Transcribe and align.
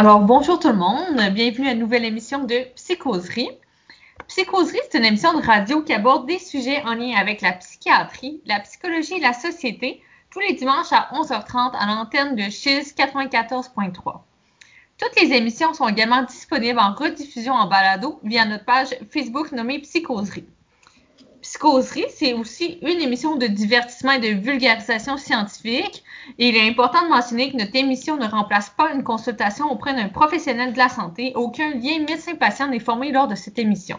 Alors, 0.00 0.20
bonjour 0.20 0.60
tout 0.60 0.68
le 0.68 0.76
monde. 0.76 1.20
Bienvenue 1.32 1.66
à 1.66 1.72
une 1.72 1.80
nouvelle 1.80 2.04
émission 2.04 2.44
de 2.44 2.72
Psychoserie. 2.76 3.50
Psychoserie, 4.28 4.78
c'est 4.88 4.98
une 4.98 5.04
émission 5.04 5.36
de 5.36 5.44
radio 5.44 5.82
qui 5.82 5.92
aborde 5.92 6.24
des 6.24 6.38
sujets 6.38 6.80
en 6.84 6.94
lien 6.94 7.16
avec 7.16 7.40
la 7.40 7.50
psychiatrie, 7.50 8.40
la 8.46 8.60
psychologie 8.60 9.14
et 9.14 9.20
la 9.20 9.32
société, 9.32 10.00
tous 10.30 10.38
les 10.38 10.52
dimanches 10.52 10.92
à 10.92 11.08
11h30 11.14 11.72
à 11.76 11.86
l'antenne 11.86 12.36
de 12.36 12.42
Chiz 12.42 12.94
94.3. 12.96 14.20
Toutes 14.98 15.20
les 15.20 15.36
émissions 15.36 15.74
sont 15.74 15.88
également 15.88 16.22
disponibles 16.22 16.78
en 16.78 16.94
rediffusion 16.94 17.54
en 17.54 17.66
balado 17.66 18.20
via 18.22 18.44
notre 18.44 18.66
page 18.66 18.96
Facebook 19.12 19.50
nommée 19.50 19.80
Psychoserie. 19.80 20.46
Psychoserie, 21.48 22.04
c'est 22.14 22.34
aussi 22.34 22.78
une 22.82 23.00
émission 23.00 23.36
de 23.36 23.46
divertissement 23.46 24.12
et 24.12 24.18
de 24.18 24.38
vulgarisation 24.38 25.16
scientifique. 25.16 26.04
Et 26.38 26.50
il 26.50 26.56
est 26.56 26.68
important 26.68 27.02
de 27.04 27.08
mentionner 27.08 27.50
que 27.50 27.56
notre 27.56 27.74
émission 27.74 28.18
ne 28.18 28.26
remplace 28.26 28.68
pas 28.68 28.92
une 28.92 29.02
consultation 29.02 29.72
auprès 29.72 29.94
d'un 29.94 30.10
professionnel 30.10 30.74
de 30.74 30.78
la 30.78 30.90
santé. 30.90 31.32
Aucun 31.36 31.70
lien 31.70 32.00
médecin-patient 32.00 32.68
n'est 32.68 32.80
formé 32.80 33.12
lors 33.12 33.28
de 33.28 33.34
cette 33.34 33.58
émission. 33.58 33.98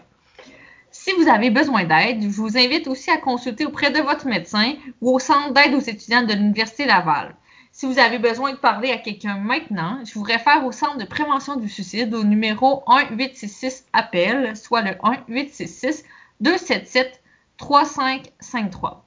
Si 0.92 1.10
vous 1.18 1.26
avez 1.28 1.50
besoin 1.50 1.82
d'aide, 1.82 2.22
je 2.22 2.28
vous 2.28 2.56
invite 2.56 2.86
aussi 2.86 3.10
à 3.10 3.16
consulter 3.16 3.66
auprès 3.66 3.90
de 3.90 3.98
votre 3.98 4.28
médecin 4.28 4.74
ou 5.00 5.16
au 5.16 5.18
centre 5.18 5.52
d'aide 5.52 5.74
aux 5.74 5.80
étudiants 5.80 6.22
de 6.22 6.34
l'Université 6.34 6.84
Laval. 6.84 7.34
Si 7.72 7.84
vous 7.84 7.98
avez 7.98 8.20
besoin 8.20 8.52
de 8.52 8.58
parler 8.58 8.92
à 8.92 8.98
quelqu'un 8.98 9.38
maintenant, 9.38 9.98
je 10.04 10.14
vous 10.14 10.22
réfère 10.22 10.64
au 10.64 10.70
centre 10.70 10.98
de 10.98 11.04
prévention 11.04 11.56
du 11.56 11.68
suicide 11.68 12.14
au 12.14 12.22
numéro 12.22 12.84
1866 12.86 13.86
appel, 13.92 14.56
soit 14.56 14.82
le 14.82 14.92
1866 15.26 16.04
277 16.40 17.19
3553. 17.60 19.04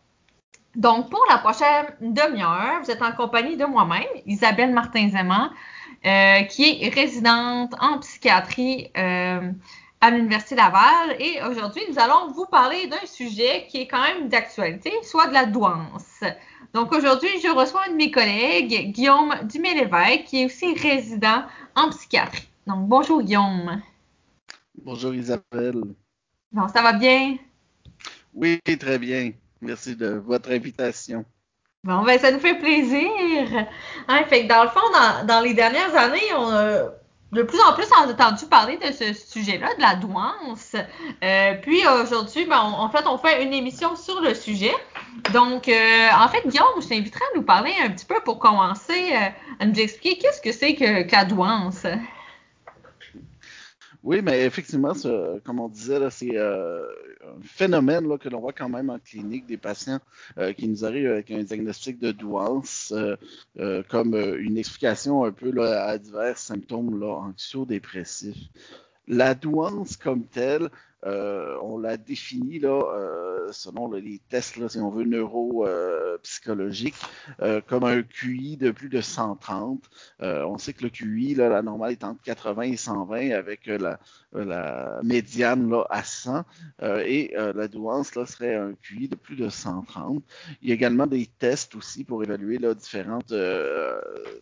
Donc, 0.76 1.10
pour 1.10 1.24
la 1.30 1.38
prochaine 1.40 1.86
demi-heure, 2.02 2.82
vous 2.84 2.92
êtes 2.92 3.02
en 3.02 3.12
compagnie 3.12 3.58
de 3.58 3.66
moi-même, 3.66 4.08
Isabelle 4.26 4.72
Martin-Zéman, 4.74 5.50
euh, 6.06 6.42
qui 6.44 6.84
est 6.84 6.90
résidente 6.90 7.74
en 7.80 8.00
psychiatrie 8.00 8.90
euh, 8.98 9.52
à 10.02 10.12
l'Université 10.12 10.56
Laval. 10.56 11.16
Et 11.20 11.42
aujourd'hui, 11.44 11.82
nous 11.90 12.00
allons 12.00 12.32
vous 12.32 12.46
parler 12.46 12.88
d'un 12.88 13.06
sujet 13.06 13.68
qui 13.70 13.82
est 13.82 13.88
quand 13.88 14.02
même 14.02 14.30
d'actualité, 14.30 14.92
soit 15.04 15.28
de 15.28 15.34
la 15.34 15.46
douance. 15.46 16.24
Donc, 16.74 16.92
aujourd'hui, 16.94 17.30
je 17.44 17.50
reçois 17.50 17.82
un 17.88 17.92
de 17.92 17.98
mes 17.98 18.12
collègues, 18.12 18.92
Guillaume 18.94 19.34
Dumais-Lévesque, 19.44 20.26
qui 20.26 20.42
est 20.42 20.46
aussi 20.46 20.74
résident 20.76 21.44
en 21.76 21.90
psychiatrie. 21.90 22.48
Donc, 22.66 22.88
bonjour 22.88 23.22
Guillaume. 23.22 23.82
Bonjour 24.84 25.14
Isabelle. 25.14 25.84
Bon, 26.52 26.68
ça 26.68 26.82
va 26.82 26.94
bien? 26.94 27.38
Oui, 28.34 28.60
très 28.80 29.00
bien. 29.00 29.32
Merci 29.62 29.96
de 29.96 30.10
votre 30.26 30.52
invitation. 30.52 31.26
Bon, 31.84 32.04
ben 32.04 32.18
ça 32.18 32.32
nous 32.32 32.40
fait 32.40 32.58
plaisir. 32.58 33.68
Hein, 34.08 34.24
fait 34.30 34.44
que 34.44 34.48
dans 34.48 34.64
le 34.64 34.70
fond, 34.70 35.26
dans, 35.28 35.42
les 35.42 35.54
dernières 35.54 35.96
années, 35.96 36.34
on 36.38 36.50
a 36.50 36.92
de 37.34 37.44
plus 37.44 37.60
en 37.60 37.74
plus 37.74 37.88
entendu 37.98 38.46
parler 38.46 38.78
de 38.78 38.92
ce 38.94 39.14
sujet-là, 39.14 39.68
de 39.76 39.82
la 39.82 39.96
douance. 39.96 40.76
Euh, 41.24 41.54
puis 41.62 41.82
aujourd'hui, 41.88 42.46
ben, 42.46 42.60
en 42.60 42.90
fait, 42.90 43.06
on 43.08 43.18
fait 43.18 43.44
une 43.44 43.54
émission 43.54 43.96
sur 43.96 44.22
le 44.22 44.34
sujet. 44.34 44.74
Donc, 45.34 45.68
euh, 45.68 46.08
en 46.18 46.28
fait, 46.30 46.48
Guillaume, 46.48 46.82
je 46.82 46.88
t'inviterai 46.88 47.24
à 47.34 47.38
nous 47.38 47.44
parler 47.44 47.74
un 47.84 47.90
petit 47.90 48.06
peu 48.06 48.20
pour 48.24 48.40
commencer, 48.40 49.12
euh, 49.14 49.30
à 49.60 49.66
nous 49.66 49.80
expliquer 49.80 50.20
qu'est-ce 50.20 50.42
que 50.42 50.52
c'est 50.52 50.76
que, 50.76 51.04
que 51.04 51.12
la 51.12 51.26
douance? 51.26 51.86
Oui, 54.04 54.22
mais 54.22 54.46
effectivement, 54.46 54.92
comme 55.46 55.62
on 55.62 55.70
disait, 55.70 56.10
c'est 56.10 56.36
euh, 56.36 56.86
un 57.26 57.42
phénomène 57.42 58.18
que 58.18 58.28
l'on 58.28 58.42
voit 58.42 58.52
quand 58.52 58.68
même 58.68 58.90
en 58.90 59.00
clinique 59.00 59.46
des 59.46 59.56
patients 59.56 60.00
euh, 60.38 60.52
qui 60.52 60.68
nous 60.68 60.84
arrivent 60.84 61.10
avec 61.10 61.32
un 61.32 61.42
diagnostic 61.42 62.00
de 62.00 62.12
douance 62.12 62.94
euh, 63.58 63.84
comme 63.88 64.14
une 64.16 64.58
explication 64.58 65.24
un 65.24 65.32
peu 65.32 65.58
à 65.66 65.98
divers 65.98 66.38
symptômes 66.38 67.00
là, 67.00 67.14
anxio-dépressifs. 67.14 68.50
La 69.08 69.36
douance 69.36 69.96
comme 69.96 70.26
telle, 70.26 70.70
on 71.06 71.78
l'a 71.78 71.98
défini 71.98 72.60
là, 72.60 72.82
euh, 73.44 73.52
selon 73.52 73.92
les 73.92 74.22
tests, 74.30 74.68
si 74.68 74.78
on 74.80 74.90
veut, 74.90 75.04
neuropsychologiques, 75.04 76.96
euh, 77.42 77.62
comme 77.66 77.84
un 77.84 78.04
QI 78.04 78.58
de 78.58 78.72
plus 78.72 78.90
de 78.90 79.02
130. 79.02 79.90
on 80.20 80.58
sait 80.58 80.74
que 80.74 80.84
le 80.84 80.90
QI, 80.90 81.36
là, 81.36 81.50
la 81.50 81.62
normale 81.62 81.92
est 81.92 82.04
entre 82.04 82.22
80 82.24 82.62
et 82.64 82.78
120 82.78 83.32
avec 83.32 83.68
la, 83.68 84.00
médiane 85.04 85.70
là, 85.70 85.86
à 85.90 86.04
100 86.04 86.44
et 87.06 87.34
la 87.36 87.68
douance 87.68 88.16
là, 88.16 88.26
serait 88.26 88.56
un 88.56 88.74
QI 88.74 89.08
de 89.08 89.16
plus 89.16 89.36
de 89.36 89.50
130. 89.50 90.24
Il 90.62 90.70
y 90.70 90.72
a 90.72 90.76
également 90.76 91.08
des 91.08 91.26
tests 91.26 91.76
aussi 91.76 92.04
pour 92.04 92.24
évaluer 92.24 92.58
différentes 92.76 93.34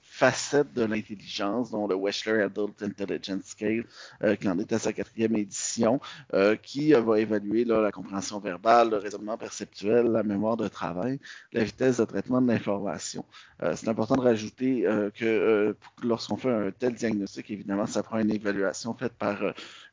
facettes 0.03 0.73
de 0.73 0.83
l'intelligence, 0.83 1.71
dont 1.71 1.87
le 1.87 1.95
Wechsler 1.95 2.43
Adult 2.43 2.81
Intelligence 2.83 3.45
Scale, 3.45 3.85
qui 4.39 4.47
en 4.47 4.59
est 4.59 4.71
à 4.71 4.79
sa 4.79 4.93
quatrième 4.93 5.35
édition 5.35 5.99
qui 6.55 6.93
va 6.93 7.19
évaluer 7.19 7.65
la 7.65 7.91
compréhension 7.91 8.39
verbale, 8.39 8.89
le 8.91 8.97
raisonnement 8.97 9.37
perceptuel, 9.37 10.07
la 10.07 10.23
mémoire 10.23 10.57
de 10.57 10.67
travail, 10.67 11.19
la 11.53 11.63
vitesse 11.63 11.97
de 11.97 12.05
traitement 12.05 12.41
de 12.41 12.47
l'information. 12.47 13.25
Euh, 13.63 13.75
c'est 13.75 13.87
important 13.87 14.15
de 14.15 14.21
rajouter 14.21 14.87
euh, 14.87 15.11
que 15.11 15.25
euh, 15.25 15.73
lorsqu'on 16.03 16.35
fait 16.35 16.49
un 16.49 16.71
tel 16.71 16.95
diagnostic, 16.95 17.51
évidemment, 17.51 17.85
ça 17.85 18.01
prend 18.01 18.17
une 18.17 18.31
évaluation 18.31 18.93
faite 18.95 19.13
par 19.13 19.37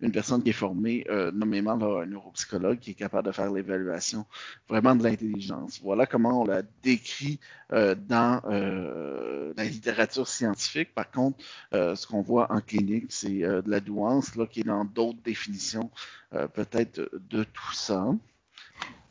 une 0.01 0.13
personne 0.13 0.43
qui 0.43 0.51
est 0.51 0.53
formée, 0.53 1.05
nommément 1.35 1.73
un 1.73 2.07
neuropsychologue, 2.07 2.79
qui 2.79 2.93
est 2.93 2.95
capable 2.95 3.27
de 3.27 3.33
faire 3.33 3.53
l'évaluation 3.53 4.25
vraiment 4.69 4.95
de 4.95 5.03
l'intelligence. 5.03 5.81
Voilà 5.83 6.07
comment 6.07 6.43
on 6.43 6.45
l'a 6.45 6.63
décrit 6.83 7.41
dans 7.71 8.41
la 9.57 9.65
littérature 9.65 10.29
scientifique. 10.29 10.95
Par 10.95 11.11
contre, 11.11 11.39
ce 11.73 12.07
qu'on 12.07 12.23
voit 12.23 12.53
en 12.53 12.61
clinique, 12.61 13.07
c'est 13.09 13.41
de 13.41 13.71
la 13.71 13.81
douance 13.81 14.37
là, 14.37 14.47
qui 14.47 14.61
est 14.61 14.65
dans 14.65 14.85
d'autres 14.85 15.21
définitions 15.23 15.91
peut-être 16.31 17.11
de 17.31 17.45
tout 17.45 17.73
ça. 17.73 18.07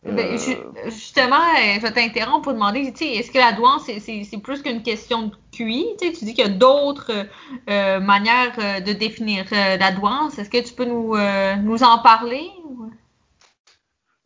Ben, 0.04 0.20
euh, 0.20 0.90
justement, 0.90 1.36
euh, 1.36 1.76
je 1.76 1.82
vais 1.82 1.92
t'interrompre 1.92 2.44
pour 2.44 2.54
demander, 2.54 2.94
est-ce 3.02 3.32
que 3.32 3.38
la 3.38 3.52
douance, 3.52 3.90
c'est 4.00 4.42
plus 4.42 4.62
qu'une 4.62 4.82
question 4.82 5.24
de 5.24 5.36
QI? 5.52 5.88
Tu 6.00 6.12
dis 6.12 6.34
qu'il 6.34 6.46
y 6.46 6.50
a 6.50 6.50
d'autres 6.50 7.28
euh, 7.70 8.00
manières 8.00 8.82
de 8.82 8.94
définir 8.94 9.46
la 9.52 9.92
douance. 9.92 10.40
Est-ce 10.40 10.50
que 10.50 10.66
tu 10.66 10.74
peux 10.74 10.86
nous, 10.86 11.16
nous 11.64 11.84
en 11.84 12.00
parler? 12.00 12.50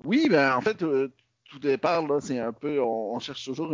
Oui, 0.03 0.28
ben 0.29 0.56
en 0.56 0.62
fait, 0.62 0.78
tout 0.78 1.59
départ, 1.59 2.03
c'est 2.19 2.40
un 2.40 2.53
peu, 2.53 2.79
on, 2.81 3.19
cherche 3.19 3.46
toujours 3.46 3.73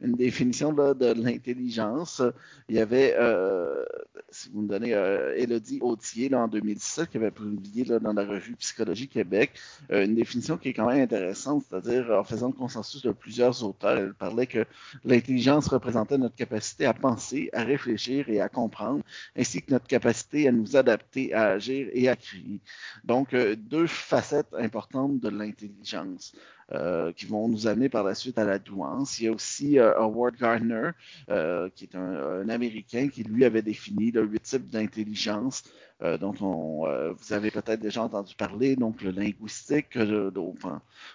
une 0.00 0.14
définition 0.14 0.72
de 0.72 1.12
l'intelligence. 1.20 2.22
Il 2.68 2.76
y 2.76 2.80
avait, 2.80 3.16
euh, 3.18 3.84
si 4.30 4.50
vous 4.50 4.62
me 4.62 4.68
donnez, 4.68 4.94
euh, 4.94 5.34
Elodie 5.36 5.78
Autier 5.80 6.28
là, 6.28 6.40
en 6.40 6.48
2017 6.48 7.10
qui 7.10 7.16
avait 7.16 7.30
publié 7.30 7.84
là, 7.84 7.98
dans 7.98 8.12
la 8.12 8.24
revue 8.24 8.54
Psychologie 8.56 9.08
Québec 9.08 9.52
euh, 9.90 10.04
une 10.04 10.14
définition 10.14 10.56
qui 10.56 10.68
est 10.70 10.72
quand 10.72 10.86
même 10.86 11.02
intéressante, 11.02 11.64
c'est-à-dire 11.68 12.10
en 12.10 12.24
faisant 12.24 12.48
le 12.48 12.52
consensus 12.52 13.02
de 13.02 13.10
plusieurs 13.10 13.64
auteurs, 13.64 13.98
elle 13.98 14.14
parlait 14.14 14.46
que 14.46 14.64
l'intelligence 15.04 15.68
représentait 15.68 16.18
notre 16.18 16.36
capacité 16.36 16.86
à 16.86 16.94
penser, 16.94 17.50
à 17.52 17.64
réfléchir 17.64 18.28
et 18.28 18.40
à 18.40 18.48
comprendre, 18.48 19.02
ainsi 19.36 19.62
que 19.62 19.72
notre 19.72 19.86
capacité 19.86 20.48
à 20.48 20.52
nous 20.52 20.76
adapter, 20.76 21.32
à 21.34 21.48
agir 21.50 21.88
et 21.92 22.08
à 22.08 22.16
créer. 22.16 22.60
Donc, 23.04 23.34
euh, 23.34 23.56
deux 23.56 23.86
facettes 23.86 24.54
importantes 24.58 25.20
de 25.20 25.28
l'intelligence. 25.28 26.34
Euh, 26.74 27.12
qui 27.12 27.24
vont 27.24 27.48
nous 27.48 27.66
amener 27.66 27.88
par 27.88 28.04
la 28.04 28.14
suite 28.14 28.36
à 28.36 28.44
la 28.44 28.58
douance. 28.58 29.18
Il 29.18 29.24
y 29.24 29.28
a 29.28 29.32
aussi 29.32 29.78
euh, 29.78 29.94
Howard 29.96 30.36
Gardner, 30.36 30.90
euh, 31.30 31.70
qui 31.74 31.84
est 31.84 31.94
un, 31.96 32.42
un, 32.42 32.48
Américain, 32.50 33.08
qui 33.08 33.22
lui 33.22 33.46
avait 33.46 33.62
défini 33.62 34.10
le 34.10 34.22
huit 34.26 34.42
types 34.42 34.68
d'intelligence 34.68 35.62
euh, 36.02 36.16
dont 36.16 36.34
on, 36.40 36.86
euh, 36.86 37.12
vous 37.12 37.32
avez 37.32 37.50
peut-être 37.50 37.80
déjà 37.80 38.04
entendu 38.04 38.34
parler, 38.36 38.76
donc 38.76 39.02
le 39.02 39.10
linguistique, 39.10 39.96
euh, 39.96 40.30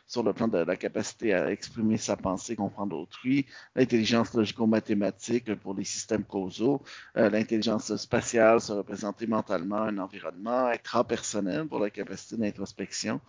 sur 0.07 0.23
le 0.23 0.33
plan 0.33 0.49
de 0.49 0.57
la 0.57 0.75
capacité 0.75 1.33
à 1.33 1.49
exprimer 1.51 1.97
sa 1.97 2.17
pensée, 2.17 2.55
comprendre 2.57 2.97
autrui, 2.97 3.45
l'intelligence 3.75 4.33
logico-mathématique 4.33 5.55
pour 5.55 5.73
les 5.73 5.85
systèmes 5.85 6.23
causaux, 6.23 6.81
l'intelligence 7.15 7.95
spatiale, 7.95 8.59
se 8.59 8.73
représenter 8.73 9.27
mentalement 9.27 9.77
un 9.77 9.97
environnement, 9.97 10.69
extra-personnel 10.71 11.67
pour 11.67 11.79
la 11.79 11.89
capacité 11.89 12.37
d'introspection, 12.37 13.21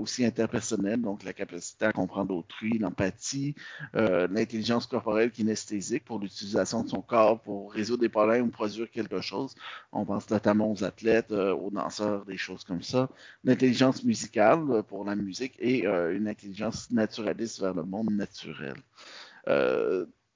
aussi 0.00 0.24
interpersonnel, 0.24 1.00
donc 1.00 1.24
la 1.24 1.32
capacité 1.32 1.86
à 1.86 1.92
comprendre 1.92 2.34
autrui, 2.34 2.78
l'empathie, 2.78 3.54
l'intelligence 3.94 4.86
corporelle 4.86 5.30
kinesthésique 5.30 6.04
pour 6.04 6.18
l'utilisation 6.18 6.82
de 6.82 6.88
son 6.88 7.02
corps 7.02 7.40
pour 7.40 7.72
résoudre 7.72 8.00
des 8.00 8.08
problèmes 8.08 8.46
ou 8.46 8.50
produire 8.50 8.90
quelque 8.90 9.20
chose. 9.20 9.54
On 9.92 10.04
pense 10.04 10.28
notamment 10.30 10.70
aux 10.70 10.84
athlètes, 10.86 11.32
euh, 11.32 11.54
aux 11.54 11.70
danseurs, 11.70 12.24
des 12.24 12.36
choses 12.36 12.64
comme 12.64 12.82
ça. 12.82 13.08
L'intelligence 13.44 14.04
musicale 14.04 14.60
euh, 14.70 14.82
pour 14.82 15.04
la 15.04 15.14
musique 15.14 15.54
et 15.58 15.86
euh, 15.86 16.16
une 16.16 16.28
intelligence 16.28 16.90
naturaliste 16.90 17.60
vers 17.60 17.74
le 17.74 17.82
monde 17.82 18.10
naturel. 18.10 18.76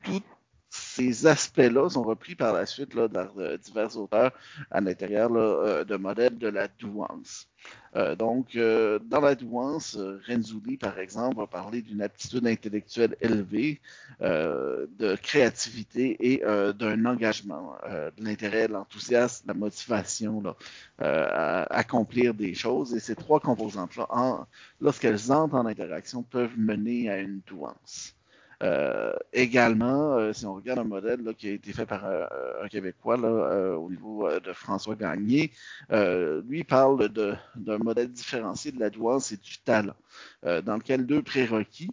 toutes 0.05 0.25
ces 0.71 1.27
aspects-là 1.27 1.91
sont 1.91 2.03
repris 2.03 2.35
par 2.35 2.55
la 2.55 2.67
suite 2.67 2.95
là, 2.95 3.09
dans 3.09 3.29
divers 3.59 3.97
auteurs 3.97 4.33
à 4.71 4.81
l'intérieur 4.81 5.31
de 5.31 5.97
modèles 5.97 6.39
de 6.39 6.49
la 6.49 6.69
douance. 6.69 7.51
Euh, 7.97 8.15
donc, 8.15 8.55
euh, 8.55 9.01
dans 9.01 9.21
la 9.21 9.35
douance, 9.35 9.97
euh, 9.97 10.21
Renzulli, 10.29 10.77
par 10.77 10.99
exemple, 10.99 11.39
va 11.39 11.47
parler 11.47 11.83
d'une 11.83 12.03
aptitude 12.03 12.47
intellectuelle 12.47 13.17
élevée, 13.21 13.81
de 14.21 15.17
créativité 15.17 16.17
et 16.21 16.43
d'un 16.75 17.07
engagement, 17.07 17.75
de 17.89 18.25
l'intérêt, 18.25 18.69
l'enthousiasme, 18.69 19.47
la 19.49 19.55
motivation 19.55 20.43
là, 20.43 20.57
à 20.99 21.63
accomplir 21.75 22.35
des 22.35 22.55
choses. 22.55 22.95
Et 22.95 23.01
ces 23.01 23.17
trois 23.17 23.41
composantes-là, 23.41 24.47
lorsqu'elles 24.81 25.33
entrent 25.33 25.55
en 25.55 25.67
interaction, 25.67 26.23
peuvent 26.23 26.59
mener 26.59 27.09
à 27.09 27.19
une 27.19 27.41
douance. 27.47 28.20
Euh, 28.63 29.13
également, 29.33 30.13
euh, 30.19 30.35
si 30.35 30.45
on 30.45 30.55
regarde 30.55 30.81
un 30.81 30.85
modèle 30.85 31.23
là, 31.23 31.33
qui 31.33 31.49
a 31.49 31.53
été 31.53 31.73
fait 31.73 31.87
par 31.87 32.05
euh, 32.05 32.27
un 32.63 32.69
Québécois 32.69 33.17
là, 33.17 33.79
au 33.79 33.89
niveau 33.89 34.29
de 34.29 34.53
François 34.53 34.95
Gagné, 34.95 35.53
lui 35.91 36.65
parle 36.65 37.09
d'un 37.09 37.79
modèle 37.79 38.11
différencié 38.11 38.73
de 38.73 38.81
la 38.81 38.91
douance 38.91 39.33
et 39.33 39.37
du 39.37 39.59
talent, 39.59 39.95
dans 40.43 40.77
lequel 40.77 41.07
deux 41.07 41.23
prérequis 41.23 41.91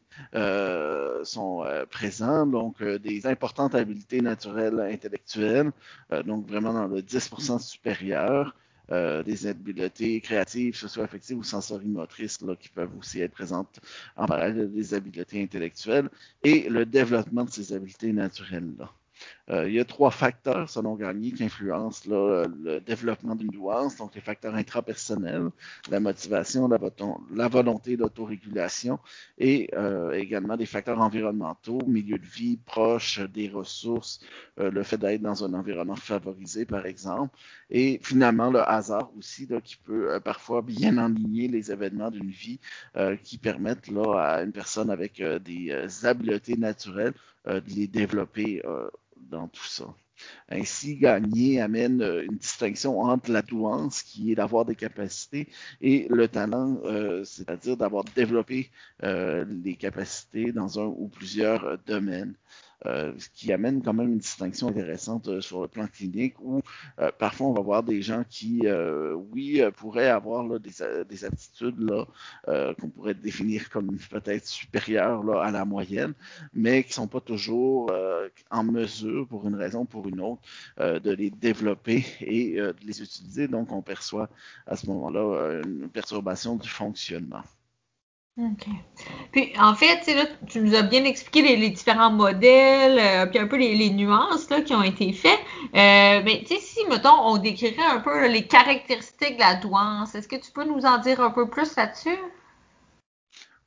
sont 1.23 1.65
présents, 1.89 2.45
donc 2.45 2.83
des 2.83 3.27
importantes 3.27 3.75
habiletés 3.75 4.21
naturelles 4.21 4.79
intellectuelles, 4.79 5.71
donc 6.25 6.47
vraiment 6.47 6.73
dans 6.73 6.87
le 6.87 7.01
10% 7.01 7.59
supérieur, 7.59 8.55
euh, 8.91 9.23
des 9.23 9.47
habiletés 9.47 10.21
créatives, 10.21 10.75
socio-affectives 10.75 11.37
ou 11.37 11.43
sensorimotrices 11.43 12.41
là, 12.41 12.55
qui 12.55 12.69
peuvent 12.69 12.95
aussi 12.97 13.21
être 13.21 13.33
présentes 13.33 13.79
en 14.15 14.25
parallèle 14.25 14.71
des 14.71 14.93
habiletés 14.93 15.41
intellectuelles 15.43 16.09
et 16.43 16.69
le 16.69 16.85
développement 16.85 17.43
de 17.43 17.51
ces 17.51 17.73
habiletés 17.73 18.13
naturelles-là. 18.13 18.91
Euh, 19.49 19.67
il 19.67 19.75
y 19.75 19.79
a 19.79 19.85
trois 19.85 20.11
facteurs, 20.11 20.69
selon 20.69 20.95
Gagné, 20.95 21.31
qui 21.31 21.43
influencent 21.43 22.03
le 22.09 22.79
développement 22.79 23.35
d'une 23.35 23.49
douance, 23.49 23.95
donc 23.95 24.13
les 24.15 24.21
facteurs 24.21 24.55
intrapersonnels, 24.55 25.49
la 25.89 25.99
motivation, 25.99 26.67
la, 26.67 27.47
volonté 27.47 27.95
d'autorégulation 27.95 28.99
et 29.37 29.69
euh, 29.73 30.11
également 30.11 30.57
des 30.57 30.65
facteurs 30.65 30.99
environnementaux, 30.99 31.79
milieu 31.87 32.17
de 32.17 32.25
vie 32.25 32.57
proche 32.57 33.19
des 33.19 33.47
ressources, 33.47 34.19
euh, 34.59 34.69
le 34.69 34.83
fait 34.83 34.97
d'être 34.97 35.21
dans 35.21 35.45
un 35.45 35.53
environnement 35.53 35.95
favorisé, 35.95 36.65
par 36.65 36.85
exemple, 36.85 37.37
et 37.69 37.99
finalement 38.03 38.49
le 38.49 38.59
hasard 38.67 39.11
aussi, 39.17 39.47
qui 39.63 39.77
peut 39.77 40.19
parfois 40.23 40.61
bien 40.61 40.97
enligner 40.97 41.47
les 41.47 41.71
événements 41.71 42.11
d'une 42.11 42.29
vie 42.29 42.59
qui 43.23 43.37
permettent 43.37 43.89
à 44.15 44.41
une 44.43 44.51
personne 44.51 44.89
avec 44.89 45.21
des 45.21 45.71
habiletés 46.03 46.57
naturelles 46.57 47.13
de 47.47 47.69
les 47.75 47.87
développer 47.87 48.61
dans 49.29 49.47
tout 49.47 49.65
ça. 49.65 49.95
Ainsi, 50.49 50.95
Gagné 50.97 51.61
amène 51.61 52.01
euh, 52.01 52.23
une 52.23 52.37
distinction 52.37 52.99
entre 53.01 53.31
la 53.31 53.41
douance, 53.41 54.01
qui 54.01 54.31
est 54.31 54.35
d'avoir 54.35 54.65
des 54.65 54.75
capacités, 54.75 55.47
et 55.81 56.07
le 56.09 56.27
talent, 56.27 56.79
euh, 56.85 57.23
c'est-à-dire 57.23 57.77
d'avoir 57.77 58.03
développé 58.03 58.71
euh, 59.03 59.45
les 59.63 59.75
capacités 59.75 60.51
dans 60.51 60.79
un 60.79 60.85
ou 60.85 61.07
plusieurs 61.07 61.77
domaines. 61.85 62.33
Euh, 62.85 63.13
ce 63.17 63.27
qui 63.29 63.51
amène 63.51 63.81
quand 63.81 63.93
même 63.93 64.09
une 64.09 64.19
distinction 64.19 64.67
intéressante 64.67 65.27
euh, 65.29 65.41
sur 65.41 65.61
le 65.63 65.67
plan 65.67 65.87
clinique 65.87 66.35
où 66.39 66.61
euh, 66.99 67.09
parfois 67.17 67.47
on 67.47 67.53
va 67.53 67.61
voir 67.61 67.81
des 67.81 68.03
gens 68.03 68.23
qui, 68.29 68.61
oui, 69.31 69.61
pourraient 69.75 70.09
avoir 70.09 70.59
des, 70.59 70.71
des, 71.09 71.25
aptitudes 71.25 71.79
là, 71.79 72.05
qu'on 72.79 72.89
pourrait 72.89 73.13
définir 73.13 73.69
comme 73.69 73.97
peut-être 74.09 74.45
supérieures 74.45 75.41
à 75.41 75.51
la 75.51 75.65
moyenne, 75.65 76.13
mais 76.53 76.83
qui 76.83 76.93
sont 76.93 77.07
pas 77.07 77.21
toujours 77.21 77.91
en 78.51 78.63
mesure, 78.63 79.27
pour 79.27 79.47
une 79.47 79.55
raison 79.55 79.81
ou 79.81 79.85
pour 79.85 80.07
une 80.07 80.21
autre, 80.21 80.41
de 80.77 81.11
les 81.11 81.29
développer 81.29 82.05
et 82.21 82.55
de 82.57 82.75
les 82.85 83.01
utiliser. 83.01 83.47
Donc 83.47 83.71
on 83.71 83.81
perçoit 83.81 84.29
à 84.65 84.75
ce 84.75 84.87
moment-là 84.87 85.61
une 85.65 85.89
perturbation 85.89 86.55
du 86.55 86.69
fonctionnement. 86.69 87.43
OK. 88.39 88.67
Puis, 89.31 89.51
en 89.59 89.73
fait, 89.73 90.01
tu 90.47 90.61
nous 90.61 90.75
as 90.75 90.83
bien 90.83 91.03
expliqué 91.05 91.55
les, 91.55 91.69
différents 91.69 92.11
modèles, 92.11 92.99
euh, 92.99 93.25
puis 93.25 93.39
un 93.39 93.47
peu 93.47 93.57
les, 93.57 93.89
nuances 93.89 94.47
là, 94.51 94.61
qui 94.61 94.75
ont 94.75 94.83
été 94.83 95.11
faites. 95.11 95.39
Euh, 95.73 96.21
mais, 96.23 96.43
tu 96.45 96.53
sais, 96.53 96.59
si, 96.61 96.85
mettons, 96.87 97.19
on 97.25 97.37
décrirait 97.39 97.81
un 97.81 97.99
peu 97.99 98.27
les 98.27 98.45
caractéristiques 98.45 99.37
de 99.37 99.39
la 99.39 99.55
douance, 99.55 100.13
est-ce 100.13 100.27
que 100.27 100.35
tu 100.35 100.51
peux 100.51 100.65
nous 100.65 100.85
en 100.85 100.99
dire 100.99 101.19
un 101.19 101.31
peu 101.31 101.49
plus 101.49 101.75
là-dessus? 101.75 102.17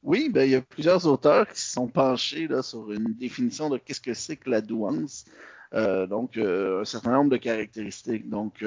Oui, 0.05 0.29
ben, 0.29 0.45
il 0.45 0.53
y 0.53 0.55
a 0.55 0.63
plusieurs 0.63 1.05
auteurs 1.05 1.49
qui 1.49 1.61
se 1.61 1.73
sont 1.73 1.89
penchés 1.89 2.49
sur 2.63 2.93
une 2.93 3.13
définition 3.15 3.71
de 3.71 3.77
qu'est-ce 3.77 4.01
que 4.01 4.15
c'est 4.15 4.37
que 4.37 4.51
la 4.51 4.61
douance. 4.61 5.25
Euh, 5.75 6.07
donc, 6.07 6.37
un 6.39 6.85
certain 6.85 7.13
nombre 7.13 7.31
de 7.31 7.37
caractéristiques. 7.37 8.29
Donc, 8.29 8.65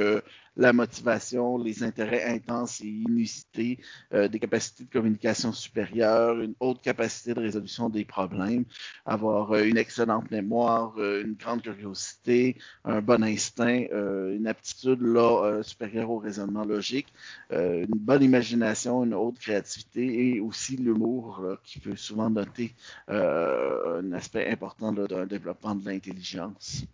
la 0.56 0.74
motivation, 0.74 1.58
les 1.58 1.84
intérêts 1.84 2.24
intenses 2.26 2.82
et 2.82 2.88
inusités, 2.88 3.80
des 4.12 4.40
capacités 4.40 4.84
de 4.86 4.90
communication 4.90 5.52
supérieures, 5.52 6.40
une 6.40 6.54
haute 6.60 6.82
capacité 6.82 7.34
de 7.34 7.40
résolution 7.40 7.90
des 7.90 8.06
problèmes, 8.06 8.66
avoir 9.06 9.56
une 9.56 9.78
excellente 9.78 10.30
mémoire, 10.32 10.98
une 11.00 11.34
grande 11.34 11.62
curiosité, 11.62 12.58
un 12.84 13.02
bon 13.02 13.24
instinct, 13.24 13.86
une 13.92 14.48
aptitude 14.48 15.02
là, 15.02 15.62
supérieure 15.64 16.10
au 16.12 16.18
raisonnement 16.20 16.66
logique, 16.66 17.08
une 17.52 17.86
bonne 17.88 18.24
imagination, 18.24 19.04
une 19.04 19.14
haute 19.14 19.40
créativité 19.40 20.36
et 20.36 20.40
aussi 20.40 20.78
l'humour 20.78 21.42
qui 21.64 21.80
peut 21.80 21.96
souvent 21.96 22.30
noter 22.30 22.76
un 23.08 24.12
aspect 24.14 24.50
important 24.50 24.92
d'un 24.92 25.26
développement 25.26 25.76
de 25.76 25.86
l'intelligence. 25.86 26.86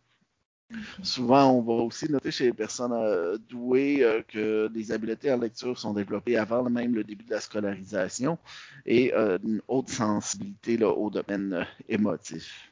Souvent, 1.01 1.51
on 1.51 1.61
va 1.61 1.73
aussi 1.83 2.11
noter 2.11 2.29
chez 2.29 2.45
les 2.45 2.53
personnes 2.53 2.93
euh, 2.93 3.37
douées 3.49 4.03
euh, 4.03 4.21
que 4.27 4.67
des 4.67 4.91
habiletés 4.91 5.31
en 5.31 5.37
lecture 5.37 5.77
sont 5.79 5.93
développées 5.93 6.37
avant 6.37 6.69
même 6.69 6.93
le 6.93 7.03
début 7.03 7.25
de 7.25 7.31
la 7.31 7.39
scolarisation 7.39 8.37
et 8.85 9.13
euh, 9.15 9.39
une 9.43 9.61
haute 9.67 9.89
sensibilité 9.89 10.77
là, 10.77 10.89
au 10.89 11.09
domaine 11.09 11.65
émotif. 11.87 12.71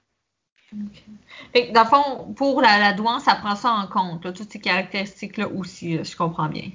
dans 0.72 1.84
le 1.84 1.90
fond, 1.90 2.34
pour 2.34 2.62
la, 2.62 2.78
la, 2.78 2.94
douane, 2.94 3.20
ça 3.20 3.34
prend 3.34 3.56
ça 3.56 3.72
en 3.72 3.88
compte, 3.88 4.22
toutes 4.22 4.52
ces 4.52 4.60
caractéristiques-là 4.60 5.48
aussi, 5.50 6.04
je 6.04 6.16
comprends 6.16 6.50
bien. 6.50 6.70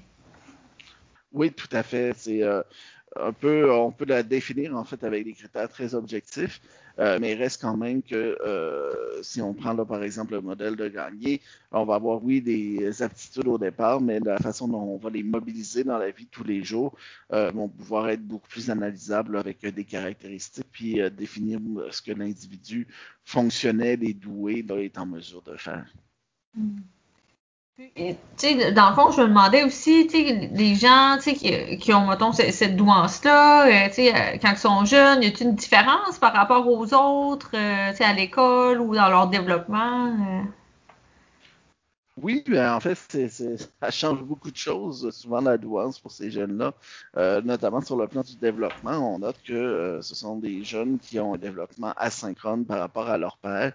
Oui, 1.33 1.53
tout 1.53 1.69
à 1.71 1.85
fait. 1.85 2.15
C'est 2.17 2.43
un 2.43 3.33
peu, 3.33 3.71
on 3.73 3.93
peut 3.93 4.07
la 4.07 4.25
définir 4.25 4.77
en 4.77 4.85
fait 4.85 5.05
avec 5.05 5.25
des 5.25 5.35
critères 5.35 5.69
très 5.69 5.95
objectifs, 5.95 6.61
euh, 6.99 7.19
mais 7.21 7.33
il 7.33 7.39
reste 7.39 7.61
quand 7.61 7.77
même 7.77 8.03
que 8.03 8.39
euh, 8.45 9.23
si 9.23 9.41
on 9.41 9.55
prend 9.55 9.75
par 9.85 10.03
exemple 10.03 10.35
le 10.35 10.41
modèle 10.41 10.77
de 10.77 10.89
Gagné, 10.89 11.41
on 11.71 11.85
va 11.85 11.95
avoir 11.97 12.23
oui 12.23 12.41
des 12.41 13.03
aptitudes 13.03 13.49
au 13.49 13.59
départ, 13.59 14.01
mais 14.01 14.21
la 14.21 14.39
façon 14.39 14.69
dont 14.69 14.83
on 14.83 14.97
va 14.99 15.11
les 15.11 15.23
mobiliser 15.23 15.85
dans 15.85 15.99
la 15.99 16.11
vie 16.11 16.27
tous 16.27 16.45
les 16.45 16.63
jours 16.63 16.97
euh, 17.33 17.51
vont 17.51 17.69
pouvoir 17.69 18.09
être 18.11 18.23
beaucoup 18.23 18.49
plus 18.49 18.71
analysables 18.71 19.37
avec 19.37 19.65
des 19.65 19.85
caractéristiques 19.85 20.69
puis 20.73 21.01
définir 21.11 21.61
ce 21.91 22.03
que 22.03 22.13
l'individu 22.13 22.87
fonctionnel 23.25 24.03
et 24.05 24.15
doué 24.15 24.65
être 24.71 24.99
en 24.99 25.07
mesure 25.07 25.43
de 25.43 25.57
faire. 25.57 25.87
Mm 26.55 26.79
dans 27.79 28.91
le 28.91 28.95
fond, 28.95 29.11
je 29.13 29.23
me 29.23 29.29
demandais 29.29 29.65
aussi, 29.65 30.07
les 30.09 30.75
gens 30.75 31.17
qui, 31.23 31.93
ont, 31.95 32.33
cette, 32.33 32.77
douance-là, 32.77 33.67
euh, 33.67 33.89
euh, 33.99 34.39
quand 34.43 34.53
ils 34.53 34.59
sont 34.59 34.85
jeunes, 34.85 35.23
y 35.23 35.27
a-t-il 35.27 35.49
une 35.49 35.55
différence 35.55 36.19
par 36.19 36.35
rapport 36.35 36.69
aux 36.69 36.93
autres, 36.93 37.53
euh, 37.55 37.93
à 37.99 38.13
l'école 38.13 38.81
ou 38.81 38.95
dans 38.95 39.09
leur 39.09 39.29
développement? 39.29 40.15
Oui, 42.21 42.45
ben, 42.47 42.75
en 42.75 42.81
fait, 42.81 42.95
ça 42.95 43.91
change 43.91 44.23
beaucoup 44.23 44.51
de 44.51 44.57
choses, 44.57 45.11
souvent 45.11 45.41
la 45.41 45.57
douance 45.57 45.99
pour 45.99 46.13
ces 46.13 46.31
jeunes-là, 46.31 46.75
notamment 47.41 47.81
sur 47.81 47.97
le 47.97 48.07
plan 48.07 48.21
du 48.21 48.37
développement. 48.37 49.15
On 49.15 49.21
note 49.21 49.39
que 49.43 49.99
ce 50.03 50.15
sont 50.15 50.37
des 50.37 50.63
jeunes 50.63 50.99
qui 50.99 51.19
ont 51.19 51.35
un 51.35 51.39
développement 51.39 51.95
asynchrone 51.97 52.67
par 52.67 52.81
rapport 52.81 53.09
à 53.09 53.17
leur 53.17 53.39
père, 53.39 53.73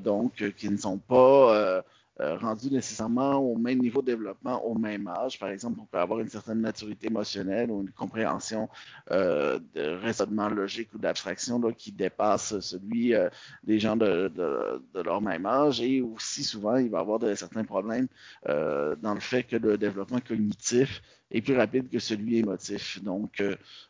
donc 0.00 0.44
qui 0.56 0.70
ne 0.70 0.76
sont 0.76 0.98
pas 0.98 1.82
euh, 2.20 2.36
rendu 2.36 2.70
nécessairement 2.70 3.38
au 3.38 3.56
même 3.56 3.80
niveau 3.80 4.00
de 4.00 4.06
développement 4.06 4.64
au 4.64 4.78
même 4.78 5.08
âge. 5.08 5.36
Par 5.38 5.48
exemple, 5.48 5.80
on 5.80 5.84
peut 5.84 5.98
avoir 5.98 6.20
une 6.20 6.28
certaine 6.28 6.60
maturité 6.60 7.08
émotionnelle 7.08 7.72
ou 7.72 7.82
une 7.82 7.90
compréhension 7.90 8.68
euh, 9.10 9.58
de 9.74 9.82
raisonnement 9.96 10.48
logique 10.48 10.94
ou 10.94 10.98
d'abstraction 10.98 11.60
qui 11.72 11.90
dépasse 11.90 12.60
celui 12.60 13.14
euh, 13.14 13.28
des 13.64 13.80
gens 13.80 13.96
de, 13.96 14.30
leur 14.94 15.20
même 15.20 15.44
âge. 15.44 15.80
Et 15.80 16.02
aussi, 16.02 16.44
souvent, 16.44 16.76
il 16.76 16.88
va 16.88 16.98
y 16.98 17.00
avoir 17.00 17.18
de, 17.18 17.34
certains 17.34 17.64
problèmes 17.64 18.06
dans 18.46 19.14
le 19.14 19.20
fait 19.20 19.42
que 19.42 19.56
le 19.56 19.76
développement 19.76 20.20
cognitif 20.20 21.02
est 21.34 21.42
plus 21.42 21.56
rapide 21.56 21.90
que 21.90 21.98
celui 21.98 22.38
émotif. 22.38 23.02
Donc, 23.02 23.42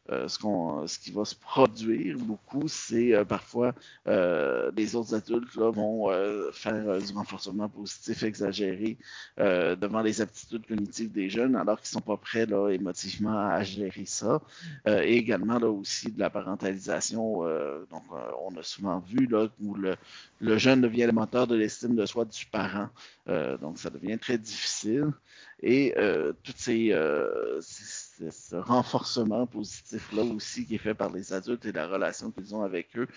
ce, 0.09 0.39
qu'on, 0.39 0.87
ce 0.87 0.99
qui 0.99 1.13
va 1.13 1.25
se 1.25 1.35
produire 1.35 2.17
beaucoup, 2.19 2.67
c'est 2.69 3.13
parfois 3.27 3.75
les 4.07 4.97
autres 4.97 5.15
adultes 5.15 5.55
là, 5.57 5.71
vont 5.71 6.09
faire 6.53 6.99
du 6.99 7.13
renforcement 7.13 7.69
positif 7.69 8.23
exagéré 8.23 8.97
devant 9.39 10.01
les 10.03 10.21
aptitudes 10.21 10.67
cognitives 10.67 11.13
des 11.13 11.29
jeunes, 11.29 11.57
alors 11.57 11.79
qu'ils 11.81 11.89
sont 11.89 12.01
pas 12.01 12.17
prêts 12.17 12.47
là, 12.47 12.71
émotivement 12.71 13.39
à 13.39 13.63
gérer 13.63 14.05
ça. 14.07 14.41
et 14.87 15.17
également 15.17 15.59
là 15.59 15.69
aussi 15.69 16.11
de 16.11 16.19
la 16.21 16.31
parentalisation. 16.31 17.43
donc, 17.91 18.03
on 18.47 18.57
a 18.57 18.63
souvent 18.63 19.01
vu 19.01 19.27
là 19.27 19.49
où 19.61 19.75
le, 19.75 19.97
le 20.41 20.59
jeune 20.59 20.81
devient 20.81 21.07
le 21.07 21.13
moteur 21.13 21.47
de 21.47 21.55
l'estime 21.55 21.95
de 21.97 22.07
soi 22.07 22.25
du 22.25 22.47
parent. 22.47 22.89
Euh, 23.29 23.57
donc, 23.57 23.79
ça 23.79 23.91
devient 23.91 24.19
très 24.19 24.39
difficile. 24.39 25.13
Et 25.63 25.95
euh, 25.97 26.33
tout 26.43 26.53
ces, 26.57 26.93
euh, 26.93 27.61
ce 27.63 28.57
renforcement 28.57 29.47
positif-là 29.47 30.23
aussi 30.23 30.67
qui 30.67 30.75
est 30.75 30.79
fait 30.79 30.95
par 30.95 31.11
les 31.11 31.33
adultes 31.33 31.65
et 31.65 31.73
la 31.73 31.87
relation 31.87 32.31
qu'ils 32.31 32.55
ont 32.55 32.63
avec 32.63 32.89
eux 32.99 33.09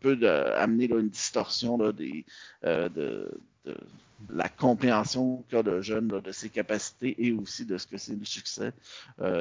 peut 0.00 0.18
amener 0.56 0.84
une 0.86 1.08
distorsion 1.08 1.78
là, 1.78 1.92
des, 1.92 2.26
de, 2.62 3.30
de, 3.64 3.76
la 4.30 4.48
compréhension 4.48 5.44
qu'a 5.48 5.62
le 5.62 5.80
jeune 5.80 6.08
de 6.08 6.32
ses 6.32 6.50
capacités 6.50 7.14
et 7.18 7.32
aussi 7.32 7.64
de 7.64 7.78
ce 7.78 7.86
que 7.86 7.96
c'est 7.96 8.14
le 8.14 8.24
succès 8.24 8.72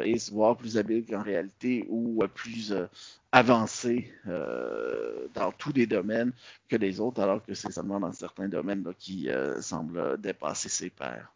et 0.03 0.17
se 0.17 0.31
voir 0.31 0.55
plus 0.55 0.77
habile 0.77 1.05
qu'en 1.05 1.21
réalité 1.21 1.85
ou 1.89 2.23
plus 2.33 2.73
avancé 3.31 4.13
euh, 4.27 5.27
dans 5.33 5.51
tous 5.51 5.73
les 5.73 5.87
domaines 5.87 6.33
que 6.69 6.75
les 6.75 6.99
autres, 6.99 7.21
alors 7.21 7.43
que 7.43 7.53
c'est 7.53 7.71
seulement 7.71 7.99
dans 7.99 8.11
certains 8.11 8.49
domaines 8.49 8.85
qui 8.99 9.29
euh, 9.29 9.61
semblent 9.61 10.19
dépasser 10.19 10.69
ses 10.69 10.89
pairs. 10.89 11.31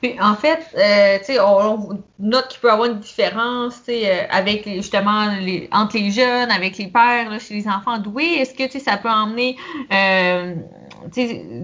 Puis 0.00 0.14
en 0.20 0.36
fait, 0.36 0.60
euh, 0.76 1.18
on, 1.44 2.00
note 2.20 2.48
qu'il 2.48 2.60
peut 2.60 2.68
y 2.68 2.70
avoir 2.70 2.88
une 2.88 3.00
différence, 3.00 3.82
euh, 3.88 4.22
avec 4.30 4.68
justement 4.68 5.28
entre 5.72 5.96
les 5.96 6.10
jeunes, 6.12 6.50
avec 6.52 6.78
les 6.78 6.86
pères, 6.86 7.40
chez 7.40 7.54
les 7.54 7.68
enfants 7.68 7.98
doués. 7.98 8.36
Est-ce 8.38 8.54
que 8.54 8.78
ça 8.78 8.96
peut 8.96 9.10
emmener, 9.10 9.56
euh, 9.92 10.54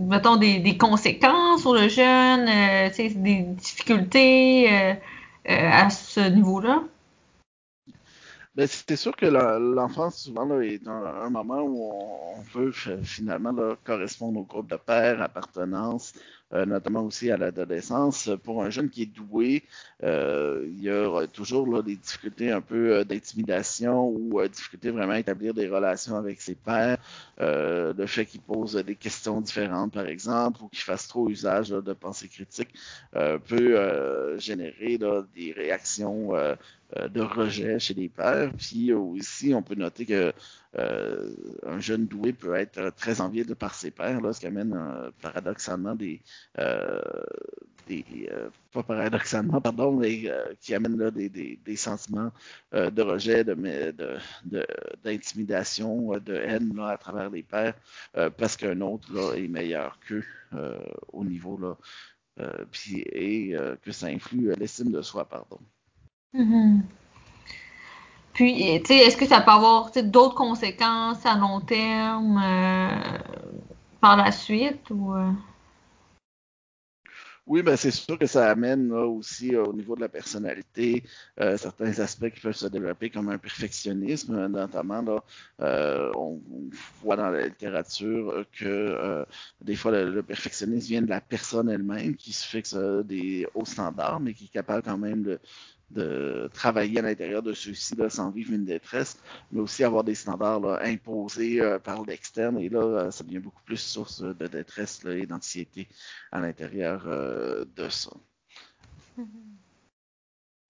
mettons 0.09 0.35
des, 0.37 0.77
conséquences 0.77 1.61
sur 1.61 1.75
le 1.75 1.89
jeune, 1.89 2.49
euh, 2.49 2.91
des 2.99 3.43
difficultés 3.43 4.69
à 5.47 5.91
ce 5.91 6.21
niveau-là? 6.29 6.83
Ben, 8.55 8.69
c'est 8.69 8.95
sûr 8.97 9.17
que 9.17 9.27
l'enfance, 9.27 10.23
souvent, 10.23 10.45
là, 10.45 10.61
est 10.61 10.87
un, 10.87 11.31
moment 11.31 11.63
où 11.63 11.91
on, 11.93 12.41
veut 12.53 12.71
finalement 12.71 13.53
correspondre 13.83 14.41
au 14.41 14.45
groupe 14.45 14.71
de 14.71 14.77
pères, 14.77 15.21
appartenance, 15.21 16.13
notamment 16.67 17.03
aussi 17.03 17.31
à 17.31 17.37
l'adolescence. 17.37 18.31
Pour 18.45 18.63
un 18.63 18.71
jeune 18.71 18.89
qui 18.89 19.03
est 19.03 19.07
doué, 19.07 19.65
euh, 20.03 20.65
il 20.69 20.83
y 20.83 20.91
a 20.91 21.27
toujours 21.27 21.83
des 21.83 21.97
difficultés 21.97 22.51
un 22.51 22.61
peu 22.61 22.95
euh, 22.95 23.05
d'intimidation 23.05 24.09
ou 24.09 24.41
euh, 24.41 24.49
difficultés 24.49 24.91
vraiment 24.91 25.15
à 25.15 25.19
établir 25.19 25.55
des 25.55 25.69
relations 25.69 26.17
avec 26.17 26.41
ses 26.41 26.55
pairs. 26.55 26.99
le 27.39 28.07
fait 28.07 28.27
qu'il 28.27 28.41
pose 28.41 28.75
des 28.75 28.97
questions 28.97 29.41
différentes, 29.41 29.93
par 29.93 30.07
exemple, 30.07 30.63
ou 30.63 30.69
qu'il 30.69 30.83
fasse 30.83 31.09
trop 31.09 31.29
usage 31.29 31.71
de 31.71 31.93
pensée 31.93 32.29
critique 32.29 32.75
peut 33.13 34.39
générer 34.39 34.99
des 35.35 35.53
réactions 35.53 36.33
de 36.97 37.21
rejet 37.21 37.79
chez 37.79 37.95
les 37.95 38.09
pères. 38.09 38.53
Puis 38.57 38.93
aussi, 38.93 39.55
on 39.55 39.63
peut 39.63 39.75
noter 39.75 40.07
que 40.07 40.15
euh, 40.15 40.33
un 40.77 41.81
jeune 41.81 42.07
doué 42.07 42.33
peut 42.33 42.55
être 42.55 42.91
très 42.97 43.21
envié 43.21 43.45
de 43.45 43.55
par 43.55 43.75
ses 43.75 43.91
pairs, 43.91 44.21
là, 44.21 44.33
ce 44.33 44.41
qui 44.41 44.47
amène 44.47 44.75
euh, 44.75 45.11
paradoxalement 45.23 45.95
des, 45.95 46.21
euh, 46.59 47.01
des 47.87 48.05
pas 48.73 48.83
paradoxalement, 48.83 49.61
pardon, 49.61 49.93
mais 49.93 50.31
qui 50.61 50.75
amène 50.75 50.99
là, 50.99 51.11
des, 51.11 51.29
des, 51.29 51.59
des 51.65 51.77
sentiments 51.77 52.33
de 52.73 53.03
rejet, 53.03 53.45
de, 53.45 53.55
d'intimidation, 55.05 56.13
de, 56.13 56.19
de, 56.19 56.35
haine 56.35 56.75
là, 56.75 56.89
à 56.89 56.99
travers 56.99 57.31
les 57.31 57.43
pairs, 57.43 57.75
parce 58.37 58.57
qu'un 58.57 58.81
autre 58.81 59.13
là, 59.13 59.35
est 59.37 59.49
meilleur 59.49 59.99
qu'eux 60.01 60.25
au 61.13 61.25
niveau 61.25 61.59
là, 61.59 61.77
et 63.13 63.55
que 63.83 63.93
ça 63.93 64.07
influe 64.07 64.53
l'estime 64.59 64.91
de 64.91 65.03
soi, 65.03 65.29
pardon. 65.29 65.61
Mm-hmm. 66.35 66.81
Puis, 68.35 68.83
tu 68.83 68.89
sais, 68.89 68.97
est-ce 68.99 69.17
que 69.17 69.27
ça 69.27 69.41
peut 69.41 69.53
avoir 69.53 69.93
d'autres 69.93 70.35
conséquences 70.35 71.25
à 71.25 71.37
long 71.37 71.61
terme 71.61 72.43
euh, 72.45 73.19
par 74.01 74.17
la 74.17 74.33
suite 74.33 74.91
ou 74.91 75.15
euh? 75.15 75.31
Oui, 77.47 77.63
ben 77.63 77.77
c'est 77.77 77.91
sûr 77.91 78.19
que 78.19 78.27
ça 78.27 78.51
amène 78.51 78.91
aussi 78.91 79.55
euh, 79.55 79.65
au 79.65 79.75
niveau 79.75 79.95
de 79.95 80.01
la 80.01 80.09
personnalité 80.09 81.05
certains 81.59 82.01
aspects 82.01 82.31
qui 82.31 82.41
peuvent 82.41 82.57
se 82.57 82.67
développer 82.67 83.11
comme 83.11 83.29
un 83.29 83.37
perfectionnisme, 83.37 84.47
notamment 84.47 85.03
là, 85.03 86.11
on, 86.17 86.41
voit 87.03 87.17
dans 87.17 87.29
la 87.29 87.47
littérature 87.49 88.47
que 88.59 89.27
des 89.61 89.77
fois 89.77 89.93
le, 89.93 90.23
perfectionnisme 90.23 90.89
vient 90.89 91.03
de 91.03 91.11
la 91.11 91.21
personne 91.21 91.69
elle-même 91.69 92.17
qui 92.17 92.33
se 92.33 92.47
fixe 92.47 92.75
des 93.05 93.47
hauts 93.55 93.67
standards, 93.67 94.21
mais 94.21 94.33
qui 94.33 94.47
est 94.47 94.53
capable 94.55 94.83
quand 94.83 94.97
même 94.97 95.23
de, 95.23 95.39
de 95.95 96.51
travailler 96.53 96.99
à 96.99 97.03
l'intérieur 97.03 97.43
de 97.43 97.53
ceux-ci 97.53 97.95
sans 98.09 98.31
vivre 98.31 98.53
une 98.53 98.65
détresse, 98.65 99.19
mais 99.53 99.61
aussi 99.61 99.85
avoir 99.85 100.05
des 100.05 100.15
standards 100.15 100.83
imposés 100.83 101.61
euh, 101.61 101.79
par 101.79 102.05
l'externe. 102.05 102.59
Et 102.59 102.69
là, 102.69 102.81
euh, 102.81 103.11
ça 103.11 103.25
devient 103.25 103.39
beaucoup 103.39 103.63
plus 103.65 103.77
source 103.77 104.23
de 104.23 104.47
détresse 104.47 105.05
et 105.07 105.27
d'anxiété 105.27 105.89
à 106.33 106.41
l'intérieur 106.41 107.05
euh, 107.07 107.65
de 107.77 107.89
ça. 107.89 108.11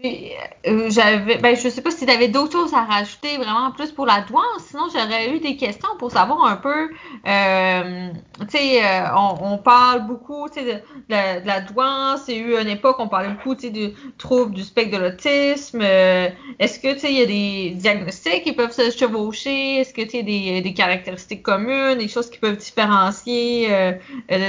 Mm-hmm. 0.02 0.34
Euh, 0.66 0.90
j'avais, 0.90 1.36
ben, 1.38 1.54
je 1.54 1.68
sais 1.68 1.82
pas 1.82 1.90
si 1.90 2.04
tu 2.04 2.10
avais 2.10 2.28
d'autres 2.28 2.52
choses 2.52 2.74
à 2.74 2.84
rajouter 2.84 3.36
vraiment 3.36 3.70
plus 3.70 3.92
pour 3.92 4.06
la 4.06 4.22
douance, 4.22 4.64
sinon 4.68 4.84
j'aurais 4.92 5.30
eu 5.30 5.40
des 5.40 5.56
questions 5.56 5.90
pour 5.98 6.10
savoir 6.10 6.44
un 6.46 6.56
peu, 6.56 6.88
euh, 7.26 8.08
tu 8.40 8.46
sais, 8.48 8.84
euh, 8.84 9.06
on, 9.14 9.58
parle 9.58 10.06
beaucoup, 10.06 10.48
de, 10.48 10.62
de, 10.62 10.70
de, 10.70 11.46
la 11.46 11.60
y 11.60 12.32
a 12.32 12.36
eu 12.36 12.60
une 12.60 12.68
époque, 12.68 12.96
on 12.98 13.08
parlait 13.08 13.28
beaucoup, 13.28 13.54
du 13.54 13.92
trouble 14.18 14.54
du 14.54 14.64
spectre 14.64 14.96
de 14.98 15.02
l'autisme, 15.02 15.80
euh, 15.82 16.28
est-ce 16.58 16.80
que, 16.80 16.94
tu 16.94 17.00
sais, 17.00 17.12
il 17.12 17.18
y 17.18 17.22
a 17.22 17.26
des 17.26 17.70
diagnostics 17.76 18.42
qui 18.42 18.52
peuvent 18.52 18.72
se 18.72 18.90
chevaucher, 18.90 19.80
est-ce 19.80 19.94
que, 19.94 20.02
tu 20.02 20.10
sais, 20.10 20.22
des, 20.22 20.60
des 20.62 20.74
caractéristiques 20.74 21.42
communes, 21.42 21.98
des 21.98 22.08
choses 22.08 22.30
qui 22.30 22.38
peuvent 22.38 22.56
différencier 22.56 23.68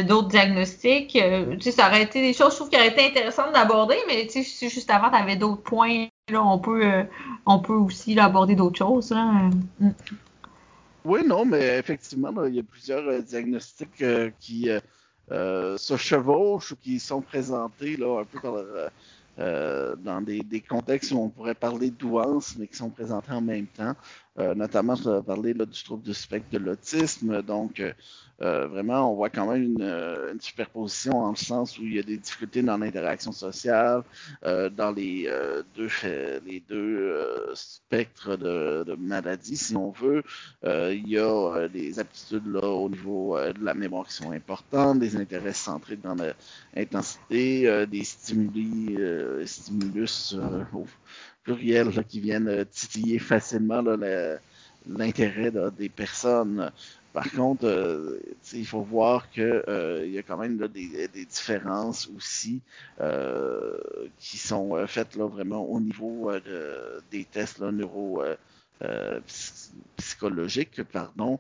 d'autres 0.08 0.30
diagnostics, 0.30 1.12
tu 1.12 1.62
sais, 1.62 1.72
ça 1.72 1.88
aurait 1.88 2.04
été 2.04 2.22
des 2.22 2.34
choses, 2.34 2.52
je 2.52 2.56
trouve, 2.56 2.70
qui 2.70 2.78
auraient 2.78 2.88
été 2.88 3.06
intéressantes 3.06 3.54
d'aborder, 3.54 3.98
mais, 4.08 4.28
tu 4.28 4.44
sais, 4.44 4.70
juste 4.70 4.90
avant, 4.90 5.10
tu 5.10 5.16
avais 5.18 5.35
d'autres 5.36 5.62
points, 5.62 6.08
là, 6.30 6.44
on 6.44 6.60
peut, 6.60 6.86
euh, 6.86 7.04
on 7.46 7.60
peut 7.60 7.74
aussi 7.74 8.20
aborder 8.20 8.56
d'autres 8.56 8.78
choses. 8.78 9.12
Là. 9.12 9.50
Mm. 9.80 9.90
Oui, 11.04 11.22
non, 11.26 11.46
mais 11.46 11.78
effectivement, 11.78 12.32
il 12.46 12.56
y 12.56 12.60
a 12.60 12.64
plusieurs 12.64 13.08
euh, 13.08 13.22
diagnostics 13.22 14.02
euh, 14.02 14.32
qui 14.40 14.70
se 15.30 15.98
chevauchent 15.98 16.72
ou 16.72 16.76
qui 16.76 17.00
sont 17.00 17.22
présentés 17.22 17.98
là, 17.98 18.22
un 18.22 18.26
peu 18.26 18.40
dans 20.04 20.22
des, 20.22 20.42
des, 20.42 20.62
contextes 20.62 21.12
où 21.12 21.18
on 21.18 21.30
pourrait 21.30 21.56
parler 21.56 21.90
de 21.90 21.96
douance, 21.96 22.56
mais 22.58 22.68
qui 22.68 22.78
sont 22.78 22.90
présentés 22.90 23.32
en 23.32 23.42
même 23.42 23.68
temps. 23.68 23.96
Notamment, 24.38 24.96
je 24.96 25.22
parler 25.22 25.54
là, 25.54 25.66
du 25.66 25.84
trouble 25.84 26.04
du 26.04 26.14
spectre 26.14 26.50
de 26.52 26.58
l'autisme. 26.58 27.42
Donc, 27.42 27.82
euh, 28.42 28.68
vraiment, 28.68 29.12
on 29.12 29.16
voit 29.16 29.30
quand 29.30 29.50
même 29.50 29.64
une, 29.64 29.82
euh, 29.82 30.34
une, 30.34 30.42
superposition 30.42 31.20
en 31.20 31.30
le 31.30 31.38
sens 31.38 31.80
où 31.80 31.84
il 31.84 31.96
y 31.96 32.00
a 32.00 32.04
des 32.04 32.18
difficultés 32.18 32.62
dans 32.62 32.78
l'interaction 32.78 33.32
sociale, 33.32 34.04
euh, 34.44 34.70
dans 34.70 34.92
les 34.92 35.26
euh, 35.28 35.64
deux, 35.76 35.88
les 36.46 36.62
deux 36.68 37.16
spectres 37.54 38.36
de, 38.36 38.84
de 38.86 38.96
maladies, 38.96 39.56
si 39.56 39.76
on 39.76 39.92
veut. 39.92 40.24
il 40.64 41.08
y 41.08 41.18
a 41.18 41.68
des 41.70 42.00
aptitudes 42.00 42.48
là, 42.48 42.68
au 42.68 42.90
niveau 42.90 43.38
de 43.40 43.64
la 43.64 43.74
mémoire 43.74 44.06
qui 44.08 44.14
sont 44.14 44.32
importantes, 44.32 45.00
des 45.00 45.16
intérêts 45.16 45.54
centrés 45.54 45.96
dans 45.96 46.16
l'intensité, 46.76 47.86
des 47.88 48.04
stimuli, 48.04 48.98
stimulus 49.46 50.36
pluriel 51.46 51.90
là, 51.96 52.04
qui 52.04 52.20
viennent 52.20 52.66
titiller 52.66 53.20
facilement 53.20 53.82
l'intérêt 54.88 55.52
des 55.78 55.90
personnes. 55.90 56.72
Par 57.16 57.32
contre, 57.32 57.64
euh, 57.64 58.20
il 58.52 58.68
faut 58.68 58.82
voir 58.82 59.30
qu'il 59.30 59.64
euh, 59.70 60.06
y 60.06 60.18
a 60.18 60.22
quand 60.22 60.36
même 60.36 60.58
des, 60.68 61.08
différences 61.14 62.10
aussi 62.14 62.60
euh, 63.00 63.78
qui 64.20 64.38
sont 64.38 64.76
euh, 64.76 64.86
faites 64.86 65.16
vraiment 65.16 65.64
au 65.64 65.80
niveau 65.80 66.30
euh, 66.30 66.42
de, 66.42 67.04
des 67.12 67.24
tests 67.24 67.60
là, 67.60 67.72
neuro 67.72 68.22
psychologiques 69.98 70.84
pardon, 70.84 71.40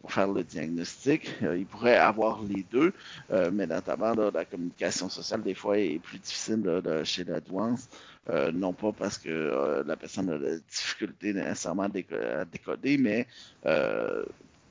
pour 0.00 0.12
faire 0.12 0.28
le 0.28 0.42
diagnostic. 0.42 1.30
il 1.42 1.66
pourrait 1.66 1.96
avoir 1.96 2.42
les 2.42 2.64
deux, 2.70 2.92
mais 3.52 3.66
notamment 3.66 4.14
la 4.14 4.44
communication 4.44 5.08
sociale 5.08 5.42
des 5.42 5.54
fois 5.54 5.78
est 5.78 5.98
plus 5.98 6.18
difficile 6.18 6.82
chez 7.04 7.24
la 7.24 7.40
douance. 7.40 7.88
Euh, 8.28 8.50
non 8.50 8.72
pas 8.72 8.92
parce 8.92 9.18
que 9.18 9.28
euh, 9.28 9.84
la 9.86 9.96
personne 9.96 10.28
a 10.30 10.36
la 10.38 10.58
difficulté 10.58 11.32
nécessairement 11.32 11.84
à 11.84 12.44
décoder, 12.44 12.98
mais 12.98 13.26
euh, 13.66 14.24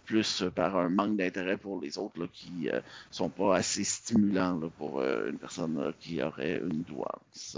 plus 0.06 0.44
par 0.54 0.76
un 0.78 0.90
manque 0.90 1.16
d'intérêt 1.16 1.58
pour 1.58 1.80
les 1.82 1.98
autres 1.98 2.28
qui 2.28 2.70
euh, 2.70 2.82
sont 3.12 3.30
pas 3.30 3.56
assez 3.56 3.84
stimulants 3.84 4.60
pour 4.78 5.00
euh, 5.00 5.30
une 5.30 5.38
personne 5.38 5.94
qui 6.00 6.22
aurait 6.22 6.58
une 6.58 6.84
douance. 6.84 7.58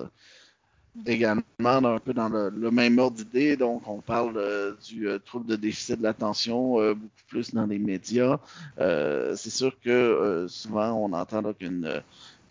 Également 1.06 1.44
un 1.58 2.00
peu 2.00 2.13
dans 2.13 2.29
le, 2.29 2.72
même 2.72 2.98
ordre 3.00 3.17
d'idée. 3.17 3.56
Donc, 3.58 3.88
on 3.88 4.01
parle 4.01 4.75
du 4.88 5.08
trouble 5.25 5.46
de 5.46 5.56
déficit 5.56 5.98
de 6.00 6.03
l'attention 6.03 6.74
beaucoup 6.94 7.25
plus 7.27 7.53
dans 7.53 7.65
les 7.65 7.79
médias. 7.79 8.39
c'est 8.77 9.50
sûr 9.50 9.79
que 9.79 10.46
souvent, 10.50 10.94
on 10.94 11.13
entend 11.13 11.53
qu'une 11.53 12.01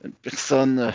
une 0.05 0.13
personne 0.13 0.93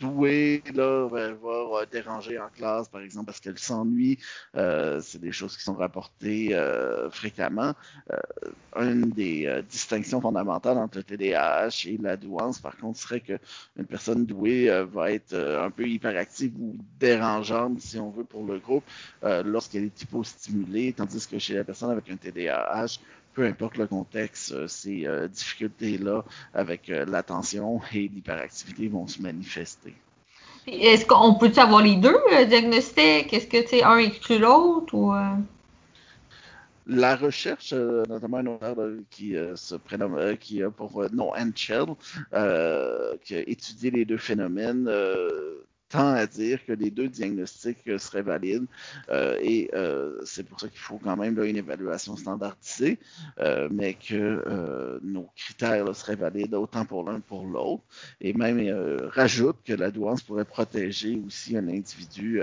douée 0.00 0.62
là, 0.74 1.06
va, 1.08 1.32
va, 1.32 1.86
déranger 1.90 2.38
en 2.38 2.48
classe, 2.48 2.88
par 2.88 3.00
exemple, 3.00 3.26
parce 3.26 3.40
qu'elle 3.40 3.58
s'ennuie. 3.58 4.18
Euh, 4.56 5.00
c'est 5.02 5.20
des 5.20 5.32
choses 5.32 5.56
qui 5.56 5.62
sont 5.62 5.74
rapportées 5.74 6.54
euh, 6.54 7.10
fréquemment. 7.10 7.74
Euh, 8.12 8.16
une 8.76 9.10
des 9.10 9.62
distinctions 9.68 10.20
fondamentales 10.20 10.78
entre 10.78 10.98
le 10.98 11.04
TDAH 11.04 11.86
et 11.86 11.98
la 12.00 12.16
douance, 12.16 12.60
par 12.60 12.76
contre, 12.76 12.98
serait 12.98 13.20
qu'une 13.20 13.86
personne 13.88 14.24
douée 14.24 14.70
va 14.92 15.10
être 15.10 15.34
un 15.34 15.70
peu 15.70 15.86
hyperactive 15.86 16.52
ou 16.60 16.76
dérangeante, 17.00 17.80
si 17.80 17.98
on 17.98 18.10
veut, 18.10 18.24
pour 18.24 18.44
le 18.44 18.58
groupe, 18.58 18.84
lorsqu'elle 19.22 19.84
est 19.84 20.02
hypostimulée, 20.02 20.92
tandis 20.92 21.26
que 21.26 21.38
chez 21.38 21.54
la 21.54 21.64
personne 21.64 21.90
avec 21.90 22.08
un 22.08 22.16
TDAH, 22.16 22.98
peu 23.38 23.46
importe 23.46 23.76
le 23.76 23.86
contexte, 23.86 24.50
euh, 24.50 24.66
ces 24.66 25.06
euh, 25.06 25.28
difficultés-là 25.28 26.24
avec 26.54 26.90
euh, 26.90 27.04
l'attention 27.06 27.80
et 27.94 28.08
l'hyperactivité 28.08 28.88
vont 28.88 29.06
se 29.06 29.22
manifester. 29.22 29.94
Est-ce 30.66 31.06
qu'on 31.06 31.34
peut 31.34 31.52
avoir 31.56 31.80
les 31.80 31.94
deux 31.94 32.18
diagnostics? 32.48 33.32
Est-ce 33.32 33.46
que 33.46 33.68
tu 33.68 33.80
un 33.80 33.98
exclut 33.98 34.40
l'autre 34.40 34.92
ou 34.92 35.14
la 36.86 37.16
recherche, 37.16 37.72
notamment 37.72 38.38
un 38.38 38.46
auteur 38.46 38.76
qui 39.08 39.34
se 39.54 39.76
prénomme, 39.76 40.36
qui 40.36 40.62
a 40.62 40.70
pour 40.70 41.04
nom 41.12 41.32
Anchel, 41.34 41.86
qui 43.22 43.34
a 43.34 43.40
étudié 43.46 43.90
les 43.90 44.04
deux 44.04 44.18
phénomènes, 44.18 44.90
tend 45.88 46.12
à 46.12 46.26
dire 46.26 46.64
que 46.64 46.72
les 46.72 46.90
deux 46.90 47.08
diagnostics 47.08 47.86
euh, 47.88 47.98
seraient 47.98 48.22
valides 48.22 48.66
euh, 49.10 49.38
et 49.40 49.70
euh, 49.74 50.20
c'est 50.24 50.42
pour 50.42 50.60
ça 50.60 50.68
qu'il 50.68 50.78
faut 50.78 50.98
quand 50.98 51.16
même 51.16 51.36
là, 51.36 51.44
une 51.46 51.56
évaluation 51.56 52.16
standardisée, 52.16 52.98
euh, 53.38 53.68
mais 53.70 53.94
que 53.94 54.14
euh, 54.14 54.98
nos 55.02 55.28
critères 55.36 55.84
là, 55.84 55.94
seraient 55.94 56.16
valides 56.16 56.54
autant 56.54 56.84
pour 56.84 57.04
l'un 57.04 57.20
que 57.20 57.26
pour 57.26 57.46
l'autre 57.46 57.82
et 58.20 58.32
même 58.32 58.58
rajoute 59.12 59.56
que 59.64 59.72
la 59.72 59.90
douance 59.90 60.22
pourrait 60.22 60.44
protéger 60.44 61.20
aussi 61.26 61.56
un 61.56 61.68
individu 61.68 62.42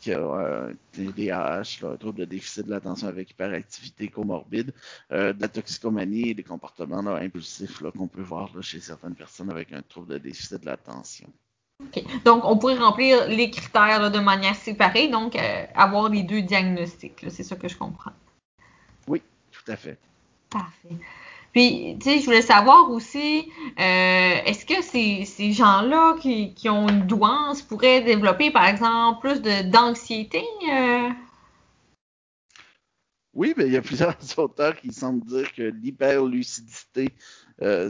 qui 0.00 0.12
a 0.12 0.20
un 0.20 0.72
TDAH, 0.92 1.82
là, 1.82 1.90
un 1.92 1.96
trouble 1.96 2.20
de 2.20 2.24
déficit 2.24 2.66
de 2.66 2.70
l'attention 2.70 3.08
avec 3.08 3.30
hyperactivité 3.30 4.08
comorbide, 4.08 4.72
de 5.10 5.34
la 5.38 5.48
toxicomanie 5.48 6.30
et 6.30 6.34
des 6.34 6.42
comportements 6.42 7.02
là, 7.02 7.16
impulsifs 7.16 7.82
qu'on 7.96 8.08
peut 8.08 8.22
voir 8.22 8.54
là, 8.54 8.62
chez 8.62 8.80
certaines 8.80 9.14
personnes 9.14 9.50
avec 9.50 9.72
un 9.72 9.82
trouble 9.82 10.12
de 10.12 10.18
déficit 10.18 10.60
de 10.60 10.66
l'attention. 10.66 11.32
Donc, 12.24 12.44
on 12.44 12.56
pourrait 12.56 12.78
remplir 12.78 13.28
les 13.28 13.50
critères 13.50 14.10
de 14.10 14.18
manière 14.18 14.54
séparée, 14.54 15.08
donc 15.08 15.36
euh, 15.36 15.64
avoir 15.74 16.08
les 16.08 16.22
deux 16.22 16.42
diagnostics. 16.42 17.24
C'est 17.28 17.42
ça 17.42 17.56
que 17.56 17.68
je 17.68 17.76
comprends. 17.76 18.12
Oui, 19.08 19.22
tout 19.50 19.70
à 19.70 19.76
fait. 19.76 19.98
Parfait. 20.50 20.96
Puis, 21.52 21.96
tu 22.00 22.10
sais, 22.10 22.18
je 22.20 22.24
voulais 22.26 22.42
savoir 22.42 22.90
aussi, 22.90 23.50
euh, 23.80 24.40
est-ce 24.44 24.66
que 24.66 24.82
ces, 24.82 25.52
gens-là 25.52 26.16
qui, 26.20 26.68
ont 26.68 26.88
une 26.88 27.06
douance 27.06 27.62
pourraient 27.62 28.02
développer, 28.02 28.50
par 28.50 28.66
exemple, 28.66 29.20
plus 29.20 29.40
d'anxiété? 29.70 30.44
Euh? 30.70 31.08
Oui, 33.36 33.54
mais 33.56 33.66
il 33.66 33.72
y 33.72 33.76
a 33.76 33.82
plusieurs 33.82 34.16
auteurs 34.38 34.76
qui 34.76 34.92
semblent 34.92 35.24
dire 35.24 35.52
que 35.52 35.62
l'hyperlucidité, 35.62 37.10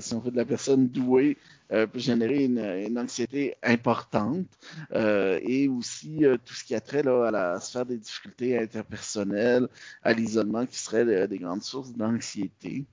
si 0.01 0.15
on 0.15 0.21
fait 0.21 0.31
de 0.31 0.37
la 0.37 0.45
personne 0.45 0.89
douée, 0.89 1.39
euh, 1.73 1.89
peut 1.89 1.99
générer 1.99 2.45
une, 2.45 2.97
anxiété 2.97 3.57
importante 3.61 4.47
euh, 4.93 5.41
et 5.43 5.67
aussi 5.67 6.25
euh, 6.25 6.37
tout 6.45 6.55
ce 6.55 6.63
qui 6.63 6.77
a 6.77 6.81
trait 6.81 7.03
là, 7.03 7.27
à 7.27 7.31
la 7.33 7.59
sphère 7.59 7.85
des 7.85 7.97
difficultés 7.99 8.57
interpersonnelles, 8.57 9.67
à 10.05 10.13
l'isolement 10.13 10.65
qui 10.65 10.79
serait 10.79 11.27
des 11.27 11.39
grandes 11.39 11.65
sources 11.65 11.93
d'anxiété. 11.93 12.85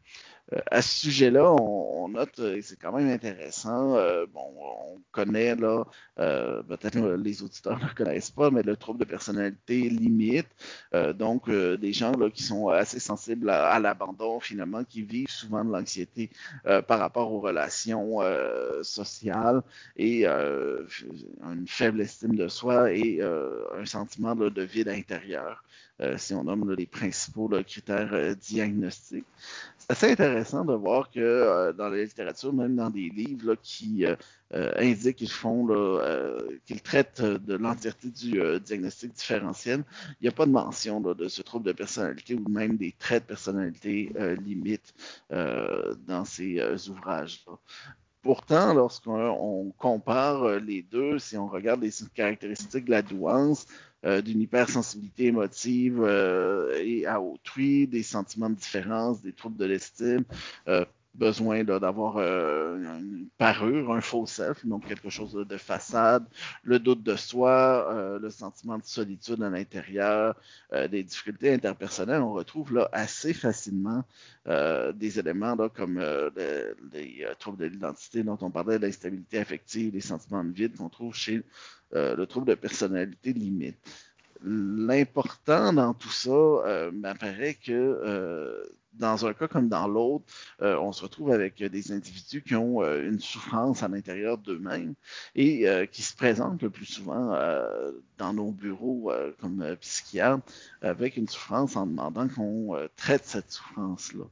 Euh, 0.53 0.59
à 0.71 0.81
ce 0.81 0.99
sujet-là, 0.99 1.51
on, 1.51 2.09
note, 2.09 2.39
et 2.39 2.61
c'est 2.61 2.75
quand 2.75 2.91
même 2.91 3.09
intéressant, 3.09 3.95
euh, 3.95 4.25
bon, 4.31 4.53
on 4.59 5.01
connaît 5.11 5.55
là, 5.55 5.85
euh, 6.19 6.61
peut-être 6.63 6.99
les 7.15 7.41
auditeurs 7.43 7.79
ne 7.79 7.85
le 7.85 7.93
connaissent 7.95 8.29
pas, 8.31 8.51
mais 8.51 8.61
le 8.61 8.75
trouble 8.75 8.99
de 8.99 9.05
personnalité 9.05 9.89
limite, 9.89 10.47
donc 11.15 11.49
des 11.49 11.93
gens 11.93 12.11
là, 12.13 12.29
qui 12.29 12.43
sont 12.43 12.69
assez 12.69 12.99
sensibles 12.99 13.49
à, 13.49 13.79
l'abandon 13.79 14.39
finalement, 14.39 14.83
qui 14.83 15.01
vivent 15.01 15.29
souvent 15.29 15.63
de 15.63 15.71
l'anxiété 15.71 16.29
par 16.87 16.99
rapport 16.99 17.31
aux 17.31 17.39
relations 17.39 18.19
sociales 18.81 19.61
et 19.97 20.25
une 20.25 21.67
faible 21.67 22.01
estime 22.01 22.35
de 22.35 22.47
soi 22.47 22.91
et 22.91 23.21
un 23.21 23.85
sentiment 23.85 24.35
de 24.35 24.61
vide 24.61 24.89
intérieur. 24.89 25.63
si 26.17 26.33
on 26.33 26.43
nomme 26.43 26.73
les 26.73 26.85
principaux 26.85 27.49
critères 27.65 28.35
diagnostiques 28.35 29.25
assez 29.89 30.11
intéressant 30.11 30.65
de 30.65 30.73
voir 30.73 31.09
que 31.09 31.19
euh, 31.19 31.73
dans 31.73 31.89
la 31.89 32.03
littérature, 32.03 32.53
même 32.53 32.75
dans 32.75 32.89
des 32.89 33.09
livres 33.09 33.55
qui 33.61 34.05
euh, 34.05 34.15
euh, 34.53 34.71
indiquent 34.77 35.17
qu'ils 35.17 35.29
font, 35.29 35.67
qu'ils 36.65 36.81
traitent 36.81 37.21
de 37.21 37.55
l'entièreté 37.55 38.09
du 38.09 38.59
diagnostic 38.59 39.13
différentiel, 39.13 39.83
il 40.19 40.23
n'y 40.23 40.29
a 40.29 40.31
pas 40.31 40.45
de 40.45 40.51
mention 40.51 41.01
de 41.01 41.27
ce 41.27 41.41
trouble 41.41 41.65
de 41.65 41.71
personnalité 41.71 42.35
ou 42.35 42.47
même 42.49 42.77
des 42.77 42.93
traits 42.97 43.23
de 43.23 43.27
personnalité 43.29 44.13
limites 44.45 44.93
dans 45.29 46.25
ces 46.25 46.61
ouvrages-là. 46.89 47.53
Pourtant, 48.21 48.73
lorsqu'on 48.73 49.73
compare 49.77 50.59
les 50.59 50.83
deux, 50.83 51.19
si 51.19 51.35
on 51.35 51.47
regarde 51.47 51.81
les 51.81 51.91
caractéristiques 52.13 52.85
de 52.85 52.91
la 52.91 53.01
douance, 53.01 53.65
euh, 54.05 54.21
d'une 54.21 54.41
hypersensibilité 54.41 55.27
émotive 55.27 56.01
euh, 56.03 56.77
et 56.83 57.05
à 57.05 57.21
autrui, 57.21 57.87
des 57.87 58.03
sentiments 58.03 58.49
de 58.49 58.55
différence, 58.55 59.21
des 59.21 59.33
troubles 59.33 59.57
de 59.57 59.65
l'estime, 59.65 60.23
euh, 60.67 60.85
besoin 61.15 61.63
d'avoir 61.63 62.17
euh, 62.17 62.77
une 62.77 63.27
parure, 63.37 63.93
un 63.93 64.01
faux 64.01 64.25
self, 64.25 64.65
donc 64.65 64.87
quelque 64.87 65.09
chose 65.09 65.33
de 65.33 65.57
façade, 65.57 66.25
le 66.63 66.79
doute 66.79 67.03
de 67.03 67.15
soi, 67.15 67.87
euh, 67.91 68.19
le 68.19 68.29
sentiment 68.29 68.77
de 68.77 68.83
solitude 68.83 69.41
à 69.43 69.49
l'intérieur, 69.49 70.35
euh, 70.73 70.87
des 70.87 71.03
difficultés 71.03 71.53
interpersonnelles, 71.53 72.21
on 72.21 72.33
retrouve 72.33 72.73
là 72.73 72.89
assez 72.91 73.33
facilement 73.33 74.03
euh, 74.47 74.91
des 74.91 75.19
éléments 75.19 75.55
comme 75.69 75.99
les, 76.35 77.27
troubles 77.39 77.57
de 77.57 77.65
l'identité 77.65 78.23
dont 78.23 78.37
on 78.41 78.49
parlait, 78.49 78.79
l'instabilité 78.79 79.37
affective, 79.37 79.93
les 79.93 80.01
sentiments 80.01 80.43
de 80.43 80.51
vide 80.51 80.75
qu'on 80.77 80.89
trouve 80.89 81.15
chez 81.15 81.43
le 81.91 82.25
trouble 82.25 82.47
de 82.47 82.55
personnalité 82.55 83.33
limite. 83.33 83.77
L'important 84.43 85.71
dans 85.73 85.93
tout 85.93 86.09
ça 86.09 86.89
m'apparaît 86.91 87.53
que 87.53 88.63
dans 88.93 89.25
un 89.25 89.33
cas 89.33 89.47
comme 89.47 89.69
dans 89.69 89.87
l'autre, 89.87 90.25
euh, 90.61 90.77
on 90.77 90.91
se 90.91 91.03
retrouve 91.03 91.31
avec 91.31 91.63
des 91.63 91.91
individus 91.91 92.41
qui 92.41 92.55
ont 92.55 92.83
une 92.83 93.19
souffrance 93.19 93.83
à 93.83 93.87
l'intérieur 93.87 94.37
d'eux-mêmes 94.37 94.93
et 95.35 95.65
qui 95.91 96.01
se 96.01 96.15
présentent 96.15 96.61
le 96.61 96.69
plus 96.69 96.85
souvent 96.85 97.37
dans 98.17 98.33
nos 98.33 98.51
bureaux 98.51 99.11
comme 99.39 99.75
psychiatres 99.79 100.43
avec 100.81 101.17
une 101.17 101.27
souffrance 101.27 101.75
en 101.75 101.87
demandant 101.87 102.27
qu'on 102.27 102.77
traite 102.95 103.25
cette 103.25 103.51
souffrance-là. 103.51 104.25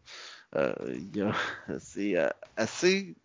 c'est 1.79 2.15
assez 2.57 3.15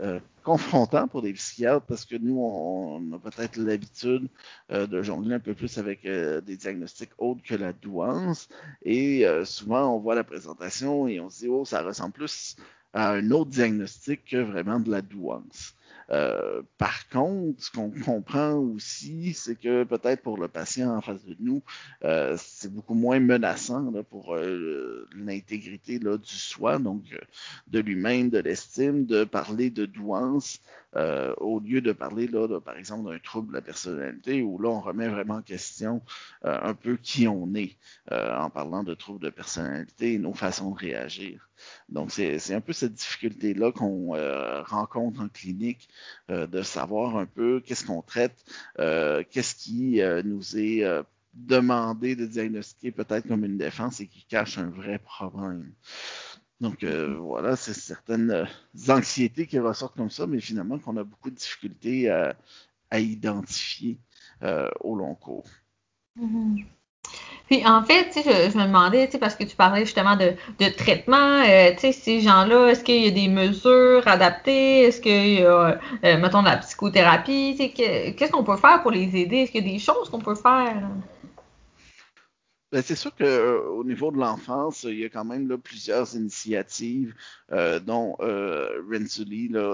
euh, 0.00 0.18
confrontant 0.42 1.06
pour 1.06 1.22
des 1.22 1.32
psychiatres 1.32 1.86
parce 1.86 2.04
que 2.04 2.16
nous, 2.16 2.38
on, 2.38 3.12
a 3.12 3.18
peut-être 3.18 3.56
l'habitude 3.56 4.28
euh, 4.72 4.86
de 4.86 5.02
jongler 5.02 5.36
un 5.36 5.40
peu 5.40 5.54
plus 5.54 5.78
avec 5.78 6.04
euh, 6.04 6.40
des 6.40 6.56
diagnostics 6.56 7.12
autres 7.16 7.42
que 7.44 7.54
la 7.54 7.72
douance. 7.72 8.48
Et 8.82 9.24
souvent, 9.44 9.94
on 9.94 10.00
voit 10.00 10.14
la 10.14 10.24
présentation 10.24 11.06
et 11.08 11.20
on 11.20 11.30
se 11.30 11.40
dit, 11.40 11.48
oh, 11.48 11.64
ça 11.64 11.82
ressemble 11.82 12.12
plus 12.12 12.56
à 12.92 13.12
un 13.12 13.30
autre 13.30 13.50
diagnostic 13.50 14.24
que 14.24 14.36
vraiment 14.36 14.80
de 14.80 14.90
la 14.90 15.00
douance. 15.02 15.74
Euh, 16.10 16.62
par 16.78 17.08
contre, 17.08 17.62
ce 17.62 17.70
qu'on 17.70 17.90
comprend 18.04 18.54
aussi, 18.54 19.32
c'est 19.34 19.56
que 19.56 19.84
peut-être 19.84 20.22
pour 20.22 20.38
le 20.38 20.48
patient 20.48 20.94
en 20.94 21.00
face 21.00 21.24
de 21.24 21.36
nous, 21.40 21.62
euh, 22.04 22.36
c'est 22.38 22.72
beaucoup 22.72 22.94
moins 22.94 23.20
menaçant 23.20 23.92
pour 24.10 24.34
euh, 24.34 25.08
l'intégrité 25.16 25.98
du 25.98 26.18
soi, 26.24 26.78
donc 26.78 27.02
de 27.68 27.80
lui-même, 27.80 28.30
de 28.30 28.38
l'estime, 28.38 29.06
de 29.06 29.24
parler 29.24 29.70
de 29.70 29.86
douance, 29.86 30.60
au 30.94 31.60
lieu 31.60 31.80
de 31.80 31.92
parler, 31.92 32.28
là, 32.28 32.60
par 32.60 32.76
exemple, 32.76 33.10
d'un 33.10 33.18
trouble 33.18 33.48
de 33.48 33.54
la 33.54 33.62
personnalité, 33.62 34.42
où 34.42 34.58
là, 34.58 34.68
on 34.68 34.80
remet 34.80 35.08
vraiment 35.08 35.36
en 35.36 35.42
question 35.42 36.02
un 36.42 36.74
peu 36.74 36.96
qui 36.96 37.26
on 37.26 37.52
est 37.54 37.76
en 38.10 38.50
parlant 38.50 38.84
de 38.84 38.94
trouble 38.94 39.20
de 39.20 39.30
personnalité 39.30 40.14
et 40.14 40.18
nos 40.18 40.34
façons 40.34 40.70
de 40.70 40.78
réagir. 40.78 41.48
Donc, 41.88 42.10
c'est 42.10 42.54
un 42.54 42.60
peu 42.60 42.72
cette 42.72 42.94
difficulté-là 42.94 43.72
qu'on 43.72 44.14
rencontre 44.64 45.20
en 45.20 45.28
clinique 45.28 45.88
euh, 46.30 46.46
de 46.46 46.62
savoir 46.62 47.16
un 47.16 47.26
peu 47.26 47.60
qu'est-ce 47.60 47.84
qu'on 47.84 48.02
traite, 48.02 48.44
euh, 48.78 49.22
qu'est-ce 49.30 49.54
qui 49.54 50.00
euh, 50.00 50.22
nous 50.24 50.56
est 50.56 50.84
demandé 51.34 52.14
de 52.14 52.26
diagnostiquer 52.26 52.92
peut-être 52.92 53.26
comme 53.26 53.44
une 53.44 53.58
défense 53.58 54.00
et 54.00 54.06
qui 54.06 54.24
cache 54.24 54.56
un 54.56 54.70
vrai 54.70 54.98
problème. 54.98 55.72
Donc 56.60 56.84
voilà, 56.84 57.56
c'est 57.56 57.74
certaines 57.74 58.48
anxiétés 58.88 59.46
qui 59.46 59.58
ressortent 59.58 59.96
comme 59.96 60.10
ça, 60.10 60.26
mais 60.26 60.40
finalement 60.40 60.78
qu'on 60.78 60.96
a 60.96 61.04
beaucoup 61.04 61.30
de 61.30 61.36
difficultés 61.36 62.10
à, 62.10 62.34
à 62.90 63.00
identifier 63.00 63.98
au 64.80 64.94
long 64.96 65.14
cours. 65.14 65.48
Mm-hmm. 66.18 66.64
Puis 67.48 67.66
en 67.66 67.82
fait, 67.82 68.12
je, 68.16 68.50
je 68.50 68.56
me 68.56 68.64
demandais, 68.64 69.08
parce 69.20 69.34
que 69.34 69.44
tu 69.44 69.54
parlais 69.54 69.84
justement 69.84 70.16
de, 70.16 70.32
de 70.58 70.68
traitement, 70.74 71.42
euh, 71.46 71.72
ces 71.76 72.20
gens-là, 72.20 72.68
est-ce 72.68 72.82
qu'il 72.82 73.04
y 73.04 73.08
a 73.08 73.10
des 73.10 73.28
mesures 73.28 74.08
adaptées? 74.08 74.84
Est-ce 74.84 75.00
qu'il 75.02 75.34
y 75.34 75.42
a, 75.42 75.78
euh, 76.04 76.18
mettons, 76.18 76.40
de 76.40 76.48
la 76.48 76.56
psychothérapie? 76.56 77.72
Qu'est-ce 77.74 78.32
qu'on 78.32 78.44
peut 78.44 78.56
faire 78.56 78.80
pour 78.80 78.90
les 78.90 79.14
aider? 79.16 79.38
Est-ce 79.38 79.52
qu'il 79.52 79.66
y 79.66 79.68
a 79.68 79.72
des 79.72 79.78
choses 79.78 80.08
qu'on 80.08 80.20
peut 80.20 80.34
faire? 80.34 80.88
Ben, 82.74 82.82
c'est 82.82 82.96
sûr 82.96 83.14
qu'au 83.14 83.22
euh, 83.22 83.84
niveau 83.84 84.10
de 84.10 84.16
l'enfance, 84.16 84.82
il 84.82 84.98
y 84.98 85.04
a 85.04 85.08
quand 85.08 85.24
même 85.24 85.48
là, 85.48 85.56
plusieurs 85.56 86.16
initiatives, 86.16 87.14
euh, 87.52 87.78
dont 87.78 88.16
euh, 88.18 88.82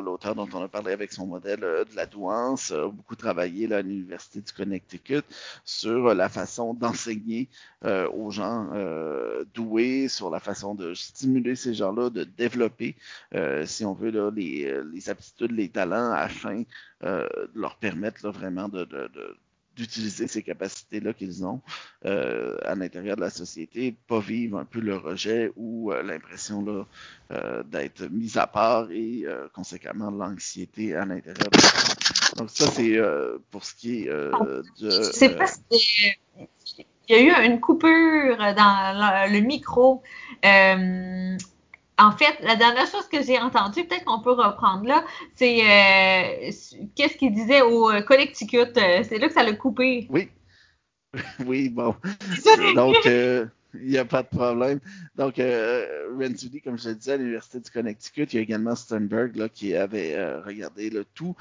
l'auteur 0.03 0.35
dont 0.35 0.47
on 0.53 0.63
a 0.63 0.69
parlé 0.69 0.93
avec 0.93 1.11
son 1.11 1.27
modèle 1.27 1.65
euh, 1.65 1.85
de 1.87 1.97
la 1.97 2.05
douance, 2.05 2.73
a 2.73 2.89
beaucoup 2.89 3.17
travaillé 3.17 3.67
là, 3.69 3.79
à 3.79 3.81
l'Université 3.81 4.43
du 4.43 4.53
Connecticut 4.53 5.23
sur 5.65 6.13
la 6.13 6.29
façon 6.29 6.75
d'enseigner 6.75 7.49
aux 8.13 8.31
gens 8.31 8.69
doués, 9.55 10.09
sur 10.09 10.29
la 10.29 10.39
façon 10.39 10.75
de 10.75 10.93
stimuler 10.93 11.57
ces 11.57 11.73
gens-là, 11.73 12.11
de 12.11 12.25
développer, 12.25 12.97
si 13.65 13.87
on 13.87 13.95
veut, 13.95 14.11
là, 14.11 14.31
les, 14.31 14.83
les, 14.93 15.09
aptitudes, 15.09 15.53
les 15.53 15.71
talents, 15.71 16.13
afin 16.13 16.65
de 17.03 17.51
leur 17.55 17.77
permettre 17.77 18.27
là, 18.27 18.31
vraiment 18.31 18.69
de, 18.69 18.85
de, 18.85 19.09
de 19.15 19.37
d'utiliser 19.77 20.29
ces 20.29 20.43
capacités-là 20.43 21.13
qu'ils 21.13 21.45
ont 21.45 21.61
euh, 22.05 22.57
à 22.65 22.75
l'intérieur 22.75 23.17
de 23.17 23.21
la 23.21 23.31
société, 23.31 23.97
pas 24.09 24.21
vivre 24.21 24.59
un 24.59 24.65
peu 24.65 24.81
le 24.81 24.97
rejet 24.97 25.53
ou 25.57 25.93
euh, 25.93 26.03
l'impression 26.03 26.65
là 26.65 26.87
euh, 27.33 27.63
d'être 27.63 28.09
mis 28.11 28.37
à 28.37 28.47
part 28.47 28.91
et 28.91 29.25
conséquemment 29.53 30.11
l'anxiété 30.11 30.95
à 30.95 31.05
l'intérieur 31.05 31.51
de 31.51 31.57
la 31.57 32.35
Donc 32.37 32.51
ça 32.51 32.67
c'est 32.67 32.99
pour 33.51 33.65
ce 33.65 33.75
qui 33.75 34.03
est 34.03 34.09
de. 34.09 34.65
Je 34.81 35.03
sais 35.13 35.37
pas 35.37 35.47
si 35.47 36.13
il 37.09 37.17
y 37.17 37.19
a 37.19 37.43
eu 37.43 37.47
une 37.47 37.61
coupure 37.61 38.37
dans 38.37 39.29
le 39.31 39.41
micro. 39.41 40.03
En 42.01 42.13
fait, 42.13 42.35
la 42.41 42.57
dernière 42.57 42.87
chose 42.87 43.07
que 43.09 43.23
j'ai 43.23 43.39
entendue, 43.39 43.85
peut-être 43.85 44.05
qu'on 44.05 44.23
peut 44.23 44.33
reprendre 44.33 44.87
là, 44.87 45.05
c'est 45.35 45.61
euh, 45.61 46.51
qu'est-ce 46.97 47.17
qu'il 47.19 47.35
disait 47.35 47.61
au 47.61 47.91
euh, 47.91 48.01
Connecticut. 48.01 48.73
Euh, 48.79 49.05
c'est 49.07 49.19
là 49.19 49.29
que 49.29 49.35
ça 49.35 49.43
l'a 49.43 49.53
coupé. 49.53 50.07
Oui. 50.11 50.29
Oui, 51.45 51.69
bon. 51.69 51.97
Donc, 52.77 52.97
il 53.05 53.51
n'y 53.75 53.99
a 53.99 54.05
pas 54.05 54.23
de 54.23 54.29
problème. 54.29 54.79
Donc, 55.17 55.41
euh, 55.41 55.85
comme 56.65 56.79
je 56.79 56.89
le 56.89 56.95
disais, 56.95 57.13
à 57.13 57.17
l'Université 57.17 57.59
du 57.59 57.71
Connecticut, 57.71 58.23
il 58.33 58.37
y 58.37 58.39
a 58.39 58.43
également 58.43 58.77
Sternberg 58.77 59.35
là, 59.35 59.49
qui 59.49 59.75
avait 59.75 60.17
regardé 60.43 60.89
le 60.89 61.05
tout 61.05 61.35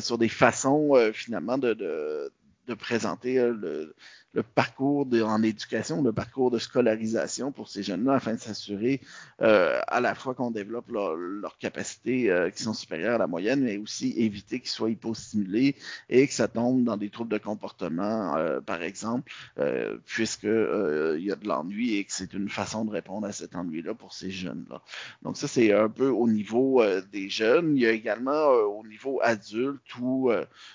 sur 0.00 0.18
des 0.18 0.28
façons, 0.28 0.92
finalement, 1.14 1.56
de, 1.56 1.72
de, 1.72 2.30
de 2.66 2.74
présenter 2.74 3.36
le, 3.36 3.94
le 4.34 4.42
parcours 4.42 5.06
en 5.12 5.42
éducation, 5.42 6.02
le 6.02 6.12
parcours 6.12 6.50
de 6.50 6.58
scolarisation 6.58 7.52
pour 7.52 7.68
ces 7.68 7.82
jeunes-là 7.82 8.14
afin 8.14 8.34
de 8.34 8.40
s'assurer 8.40 9.00
euh, 9.40 9.80
à 9.86 10.00
la 10.00 10.14
fois 10.14 10.34
qu'on 10.34 10.50
développe 10.50 10.90
leurs 10.90 11.14
leur 11.16 11.56
capacités 11.58 12.30
euh, 12.30 12.50
qui 12.50 12.62
sont 12.62 12.74
supérieures 12.74 13.14
à 13.14 13.18
la 13.18 13.26
moyenne, 13.28 13.62
mais 13.62 13.76
aussi 13.78 14.12
éviter 14.16 14.60
qu'ils 14.60 14.70
soient 14.70 14.90
hypostimulés 14.90 15.76
et 16.08 16.26
que 16.26 16.34
ça 16.34 16.48
tombe 16.48 16.82
dans 16.84 16.96
des 16.96 17.10
troubles 17.10 17.30
de 17.30 17.38
comportement, 17.38 18.36
euh, 18.36 18.60
par 18.60 18.82
exemple, 18.82 19.32
euh, 19.58 19.98
puisque 20.04 20.44
euh, 20.44 21.16
il 21.18 21.24
y 21.24 21.32
a 21.32 21.36
de 21.36 21.46
l'ennui 21.46 21.96
et 21.96 22.04
que 22.04 22.12
c'est 22.12 22.32
une 22.34 22.48
façon 22.48 22.84
de 22.84 22.90
répondre 22.90 23.26
à 23.26 23.32
cet 23.32 23.54
ennui-là 23.54 23.94
pour 23.94 24.12
ces 24.12 24.30
jeunes-là. 24.30 24.82
Donc 25.22 25.36
ça, 25.36 25.46
c'est 25.46 25.72
un 25.72 25.88
peu 25.88 26.08
au 26.08 26.28
niveau 26.28 26.82
euh, 26.82 27.02
des 27.12 27.28
jeunes. 27.28 27.76
Il 27.76 27.82
y 27.82 27.86
a 27.86 27.92
également 27.92 28.48
au 28.48 28.84
niveau 28.86 29.20
adulte 29.22 29.82
où 30.00 30.30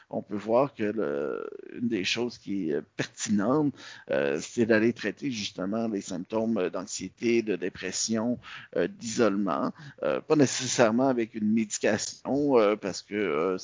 on 0.10 0.22
peut 0.22 0.38
voir 0.38 0.74
que 0.74 0.90
une 1.74 1.88
des 1.88 2.04
choses 2.04 2.38
qui 2.38 2.72
est 2.72 2.82
pertinente 2.96 3.49
euh, 4.12 4.40
c'est 4.42 4.66
d'aller 4.66 4.94
traiter 4.94 5.32
justement 5.32 5.88
les 5.88 6.02
symptômes 6.02 6.70
d'anxiété, 6.70 7.42
de 7.42 7.56
dépression, 7.56 8.40
euh, 8.76 8.88
d'isolement, 8.88 9.72
euh, 10.04 10.22
pas 10.22 10.36
nécessairement 10.36 11.08
avec 11.08 11.36
une 11.36 11.52
médication, 11.52 12.56
parce 12.82 13.02
que 13.02 13.58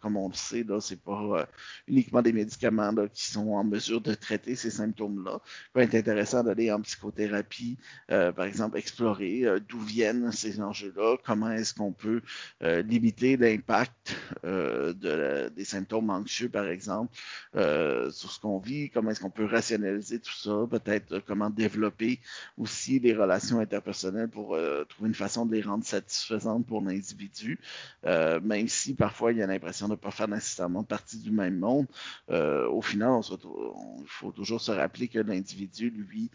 comme 0.00 0.16
on 0.16 0.28
le 0.28 0.34
sait, 0.34 0.64
là, 0.64 0.80
c'est 0.80 1.00
pas 1.00 1.46
uniquement 1.86 2.22
des 2.22 2.32
médicaments 2.32 2.92
là, 2.92 3.08
qui 3.08 3.24
sont 3.24 3.48
en 3.52 3.64
mesure 3.64 4.00
de 4.00 4.14
traiter 4.14 4.56
ces 4.56 4.70
symptômes-là. 4.70 5.40
Il 5.44 5.72
peut 5.72 5.80
être 5.80 5.94
intéressant 5.94 6.42
d'aller 6.42 6.70
en 6.72 6.80
psychothérapie, 6.80 7.76
par 8.08 8.44
exemple, 8.44 8.78
explorer 8.78 9.44
d'où 9.68 9.80
viennent 9.80 10.32
ces 10.32 10.60
enjeux-là, 10.60 11.16
comment 11.24 11.50
est-ce 11.50 11.74
qu'on 11.74 11.92
peut 11.92 12.22
limiter 12.60 13.36
l'impact 13.36 14.16
de, 14.44 15.48
des 15.54 15.64
symptômes 15.64 16.10
anxieux, 16.10 16.48
par 16.48 16.68
exemple, 16.68 17.14
sur 17.54 18.32
ce 18.32 18.40
qu'on 18.40 18.58
vit, 18.58 18.90
comment 18.90 19.10
est-ce 19.18 19.24
qu'on 19.24 19.30
peut 19.30 19.46
rationaliser 19.46 20.20
tout 20.20 20.32
ça, 20.32 20.64
peut-être 20.70 21.10
euh, 21.12 21.20
comment 21.26 21.50
développer 21.50 22.20
aussi 22.56 23.00
les 23.00 23.14
relations 23.14 23.58
interpersonnelles 23.58 24.28
pour 24.28 24.54
euh, 24.54 24.84
trouver 24.84 25.08
une 25.08 25.14
façon 25.14 25.44
de 25.44 25.56
les 25.56 25.62
rendre 25.62 25.84
satisfaisantes 25.84 26.64
pour 26.64 26.82
l'individu, 26.82 27.58
euh, 28.06 28.38
même 28.40 28.68
si 28.68 28.94
parfois 28.94 29.32
il 29.32 29.38
y 29.38 29.42
a 29.42 29.46
l'impression 29.48 29.86
de 29.86 29.92
ne 29.92 29.96
pas 29.96 30.12
faire 30.12 30.28
nécessairement 30.28 30.84
partie 30.84 31.18
du 31.18 31.32
même 31.32 31.58
monde. 31.58 31.86
Au 32.28 32.80
final, 32.82 33.10
on 33.10 33.20
on, 33.20 34.00
il 34.02 34.06
faut 34.06 34.30
toujours 34.30 34.60
se 34.60 34.70
rappeler 34.70 35.08
que 35.08 35.18
l'individu, 35.18 35.90
lui, 35.90 36.30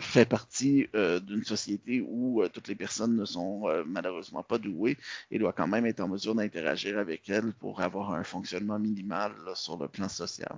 fait 0.00 0.24
partie 0.28 0.88
d'une 1.22 1.44
société 1.44 2.02
où 2.06 2.42
toutes 2.52 2.68
les 2.68 2.74
personnes 2.74 3.16
ne 3.16 3.24
sont 3.24 3.68
malheureusement 3.86 4.42
pas 4.42 4.58
douées 4.58 4.96
et 5.30 5.38
doit 5.38 5.52
quand 5.52 5.68
même 5.68 5.86
être 5.86 6.00
en 6.00 6.08
mesure 6.08 6.34
d'interagir 6.34 6.98
avec 6.98 7.28
elles 7.28 7.52
pour 7.52 7.80
avoir 7.80 8.12
un 8.12 8.24
fonctionnement 8.24 8.78
minimal 8.78 9.32
sur 9.54 9.76
le 9.76 9.88
plan 9.88 10.08
social. 10.08 10.56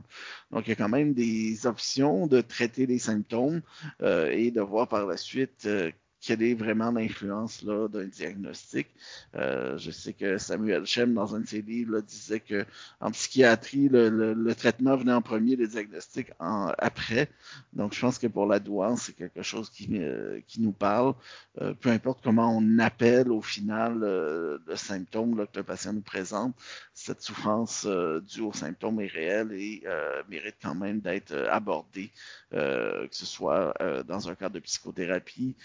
Donc, 0.50 0.66
il 0.66 0.70
y 0.70 0.72
a 0.72 0.76
quand 0.76 0.88
même 0.88 1.12
des 1.12 1.41
options 1.64 2.26
de 2.26 2.40
traiter 2.40 2.86
les 2.86 2.98
symptômes 2.98 3.62
euh, 4.02 4.30
et 4.30 4.50
de 4.50 4.60
voir 4.60 4.88
par 4.88 5.06
la 5.06 5.16
suite 5.16 5.66
euh, 5.66 5.90
quelle 6.22 6.42
est 6.42 6.54
vraiment 6.54 6.92
l'influence 6.92 7.62
là 7.62 7.88
d'un 7.88 8.06
diagnostic. 8.06 8.86
Euh, 9.34 9.76
je 9.76 9.90
sais 9.90 10.12
que 10.12 10.38
Samuel 10.38 10.86
Chem, 10.86 11.12
dans 11.14 11.34
un 11.34 11.40
de 11.40 11.46
ses 11.46 11.62
livres, 11.62 12.00
disait 12.00 12.38
que 12.38 12.64
en 13.00 13.10
psychiatrie, 13.10 13.88
le, 13.90 14.54
traitement 14.54 14.96
venait 14.96 15.12
en 15.12 15.20
premier, 15.20 15.56
le 15.56 15.66
diagnostic 15.66 16.28
en 16.38 16.72
après. 16.78 17.28
Donc, 17.72 17.92
je 17.92 18.00
pense 18.00 18.18
que 18.18 18.28
pour 18.28 18.46
la 18.46 18.60
douance, 18.60 19.02
c'est 19.02 19.14
quelque 19.14 19.42
chose 19.42 19.68
qui, 19.68 19.88
euh, 19.98 20.40
qui 20.46 20.60
nous 20.60 20.72
parle. 20.72 21.14
Euh, 21.60 21.74
peu 21.74 21.90
importe 21.90 22.20
comment 22.22 22.56
on 22.56 22.78
appelle 22.78 23.30
au 23.32 23.42
final 23.42 23.98
le 23.98 24.76
symptôme 24.76 25.34
que 25.46 25.58
le 25.58 25.64
patient 25.64 25.92
nous 25.92 26.02
présente, 26.02 26.54
cette 26.94 27.20
souffrance 27.20 27.84
due 27.84 28.42
aux 28.42 28.52
symptômes 28.52 29.00
est 29.00 29.06
réelle 29.08 29.52
et 29.52 29.82
mérite 30.28 30.56
quand 30.62 30.74
même 30.74 31.00
d'être 31.00 31.34
abordée, 31.50 32.10
que 32.52 33.08
ce 33.10 33.26
soit 33.26 33.74
dans 34.06 34.28
un 34.28 34.34
cadre 34.34 34.54
de 34.54 34.60
psychothérapie 34.60 35.56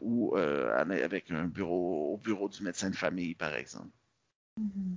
ou 0.00 0.36
euh, 0.36 0.76
avec 0.78 1.30
un 1.30 1.44
bureau 1.44 2.14
au 2.14 2.16
bureau 2.16 2.48
du 2.48 2.62
médecin 2.62 2.90
de 2.90 2.96
famille, 2.96 3.34
par 3.34 3.54
exemple. 3.54 3.88
Mm-hmm. 4.60 4.96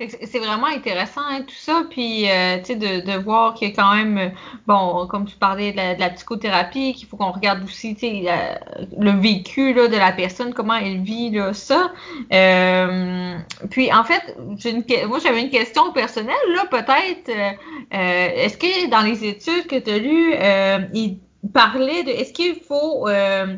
C'est 0.00 0.40
vraiment 0.40 0.66
intéressant 0.66 1.20
hein, 1.24 1.42
tout 1.42 1.54
ça, 1.54 1.84
puis 1.88 2.28
euh, 2.28 2.58
tu 2.58 2.64
sais 2.64 2.74
de, 2.74 3.16
voir 3.22 3.54
qu'il 3.54 3.68
y 3.68 3.72
a 3.72 3.74
quand 3.76 3.94
même, 3.94 4.32
bon, 4.66 5.06
comme 5.06 5.24
tu 5.24 5.36
parlais 5.36 5.70
de 5.70 5.76
la, 5.76 5.94
de 5.94 6.00
la 6.00 6.10
psychothérapie, 6.10 6.94
qu'il 6.94 7.06
faut 7.06 7.16
qu'on 7.16 7.30
regarde 7.30 7.62
aussi, 7.62 7.94
tu 7.94 8.00
sais, 8.00 8.58
le 8.98 9.10
vécu 9.12 9.72
là, 9.72 9.86
de 9.86 9.96
la 9.96 10.10
personne, 10.10 10.52
comment 10.52 10.74
elle 10.74 11.02
vit 11.02 11.38
ça. 11.52 11.92
Euh, 12.32 13.38
puis 13.70 13.92
en 13.92 14.02
fait, 14.02 14.36
moi 15.06 15.20
j'avais 15.20 15.42
une 15.42 15.50
question 15.50 15.92
personnelle 15.92 16.34
là, 16.56 16.64
peut-être. 16.68 17.30
Euh, 17.30 17.52
est-ce 17.92 18.58
que 18.58 18.90
dans 18.90 19.02
les 19.02 19.24
études 19.24 19.68
que 19.68 19.78
tu 19.78 19.90
as 19.90 19.98
lues, 19.98 20.34
euh, 20.34 20.78
il 20.92 21.20
parlait 21.52 22.02
de, 22.02 22.10
est-ce 22.10 22.32
qu'il 22.32 22.56
faut 22.56 23.06
euh, 23.08 23.56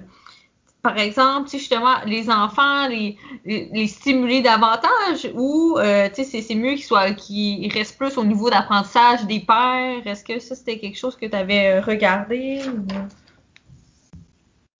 par 0.86 0.98
exemple, 0.98 1.50
justement, 1.50 1.96
les 2.06 2.30
enfants, 2.30 2.86
les, 2.86 3.16
les, 3.44 3.88
stimuler 3.88 4.40
davantage 4.40 5.28
ou 5.34 5.76
euh, 5.78 6.08
c'est 6.14 6.54
mieux 6.54 6.74
qu'ils 6.74 6.84
soient 6.84 7.10
qu'ils 7.10 7.72
restent 7.72 7.98
plus 7.98 8.16
au 8.16 8.24
niveau 8.24 8.50
d'apprentissage 8.50 9.24
des 9.24 9.40
pères? 9.40 10.06
Est-ce 10.06 10.22
que 10.22 10.38
ça, 10.38 10.54
c'était 10.54 10.78
quelque 10.78 10.96
chose 10.96 11.16
que 11.16 11.26
tu 11.26 11.34
avais 11.34 11.80
regardé? 11.80 12.60
Ou... 12.68 12.86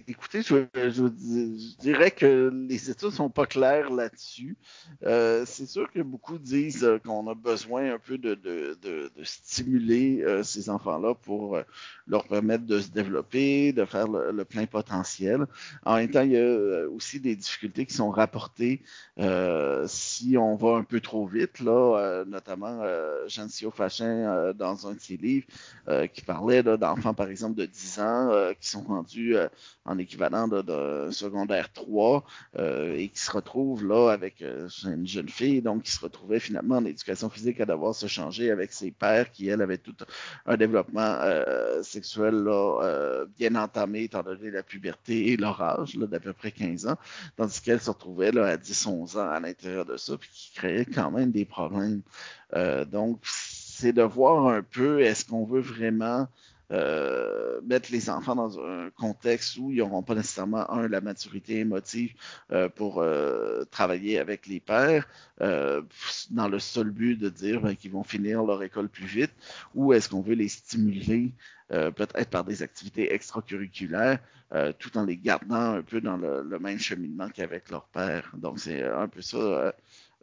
Écoutez, 0.09 0.43
je, 0.43 0.67
je, 0.73 1.09
dirais 1.81 2.13
que 2.13 2.53
les 2.69 2.91
études 2.91 3.11
sont 3.11 3.29
pas 3.29 3.45
claires 3.47 3.91
là-dessus. 3.91 4.57
Euh, 5.05 5.43
c'est 5.45 5.67
sûr 5.67 5.91
que 5.91 5.99
beaucoup 5.99 6.39
disent 6.39 6.85
euh, 6.85 7.01
qu'on 7.01 7.27
a 7.29 7.35
besoin 7.35 7.95
un 7.95 7.99
peu 7.99 8.17
de, 8.17 8.39
stimuler 9.25 10.23
euh, 10.23 10.45
ces 10.45 10.71
enfants-là 10.71 11.15
pour 11.15 11.59
leur 12.07 12.29
permettre 12.29 12.67
de 12.67 12.79
se 12.79 12.89
développer, 12.91 13.73
de 13.73 13.85
faire 13.85 14.07
le, 14.07 14.31
le, 14.31 14.45
plein 14.45 14.67
potentiel. 14.67 15.45
En 15.85 15.97
même 15.97 16.09
temps, 16.09 16.23
il 16.23 16.33
y 16.33 16.39
a 16.39 16.89
aussi 16.89 17.19
des 17.19 17.35
difficultés 17.35 17.85
qui 17.85 17.95
sont 17.95 18.11
rapportées 18.11 18.83
si 19.89 20.37
on 20.39 20.55
va 20.55 20.77
un 20.77 20.85
peu 20.85 21.01
trop 21.01 21.27
vite, 21.27 21.59
là, 21.59 22.25
notamment 22.27 22.83
Jean 23.27 23.49
Sio 23.49 23.73
Fachin 23.73 24.53
dans 24.55 24.87
un 24.87 24.95
de 24.95 25.01
ses 25.01 25.17
livres 25.17 25.47
qui 26.13 26.23
parlait 26.23 26.63
d'enfants, 26.63 27.15
par 27.15 27.29
exemple, 27.29 27.57
de 27.57 27.67
10 27.67 27.99
ans 28.01 28.53
qui 28.61 28.69
sont 28.69 28.83
rendus 28.83 29.35
en 29.85 29.96
l'équivalent 29.97 30.49
de, 30.49 31.09
secondaire 31.11 31.73
3 31.73 32.25
et 32.59 33.09
qui 33.09 33.21
se 33.21 33.31
retrouve 33.31 33.87
là 33.87 34.11
avec 34.11 34.43
une 34.43 35.07
jeune 35.07 35.29
fille, 35.29 35.63
donc 35.63 35.83
qui 35.83 35.93
se 35.93 36.01
retrouvait 36.01 36.41
finalement 36.41 36.77
en 36.77 36.85
éducation 36.85 37.29
physique 37.31 37.61
à 37.61 37.67
devoir 37.67 37.95
se 37.95 38.07
changer 38.07 38.51
avec 38.51 38.73
ses 38.73 38.91
pères 38.91 39.31
qui, 39.31 39.49
elle, 39.49 39.63
avaient 39.63 39.79
tout 39.79 39.97
un 40.47 40.57
développement 40.57 41.19
sexuel 41.83 42.35
là, 42.35 43.25
bien 43.39 43.55
entamé 43.55 44.05
étant 44.05 44.23
donné 44.23 44.51
la 44.51 44.63
puberté 44.63 45.33
et 45.33 45.37
leur 45.37 45.61
âge 45.63 45.97
d'à 45.97 46.21
peu 46.21 46.33
près 46.33 46.51
15 46.51 46.87
ans, 46.87 46.97
tandis 47.37 47.61
qu'elle 47.61 47.81
se 47.81 47.91
retrouvait 47.91 48.33
là, 48.33 48.47
à 48.47 48.57
10-11 48.57 49.19
ans 49.19 49.31
à 49.31 49.41
l'intérieur 49.41 49.85
de 49.85 49.97
ça, 49.97 50.17
puis 50.17 50.31
qui 50.33 50.53
créait 50.55 50.85
quand 50.85 51.11
même 51.11 51.31
des 51.31 51.45
problèmes. 51.45 52.03
donc, 52.91 53.21
c'est 53.79 53.93
de 53.93 54.03
voir 54.03 54.47
un 54.47 54.63
peu, 54.63 55.01
est-ce 55.03 55.27
qu'on 55.27 55.45
veut 55.45 55.61
vraiment 55.61 56.29
euh, 56.73 57.61
mettre 57.65 57.93
les 57.93 58.11
enfants 58.11 58.35
dans 58.35 58.59
un 58.59 58.91
contexte 58.91 59.57
où 59.57 59.71
ils 59.71 59.79
n'auront 59.79 60.03
pas 60.03 60.17
nécessairement, 60.17 60.69
un, 60.71 60.89
la 60.89 61.01
maturité 61.01 61.61
émotive 61.61 62.15
euh, 62.51 62.69
pour 62.69 63.01
euh, 63.01 63.65
travailler 63.71 64.19
avec 64.19 64.47
les 64.47 64.61
pères, 64.61 65.09
dans 65.39 66.49
le 66.49 66.59
seul 66.59 66.91
but 66.91 67.17
de 67.17 67.29
dire 67.29 67.61
ben, 67.61 67.77
qu'ils 67.77 67.93
vont 67.93 68.05
finir 68.05 68.43
leur 68.43 68.63
école 68.63 68.89
plus 68.89 69.07
vite, 69.07 69.33
ou 69.75 69.93
est-ce 69.93 70.09
qu'on 70.09 70.23
veut 70.23 70.35
les 70.35 70.49
stimuler 70.49 71.33
peut-être 71.69 72.31
par 72.31 72.45
des 72.45 72.63
activités 72.63 73.13
extracurriculaires, 73.13 74.19
tout 74.79 74.97
en 74.97 75.05
les 75.05 75.17
gardant 75.17 75.75
un 75.75 75.83
peu 75.83 76.01
dans 76.01 76.17
le, 76.17 76.43
le 76.43 76.59
même 76.59 76.79
cheminement 76.79 77.29
qu'avec 77.29 77.71
leur 77.71 77.87
père. 77.89 78.33
Donc 78.35 78.61
c'est 78.61 78.83
un 78.83 79.09
peu 79.09 79.21
ça 79.21 79.75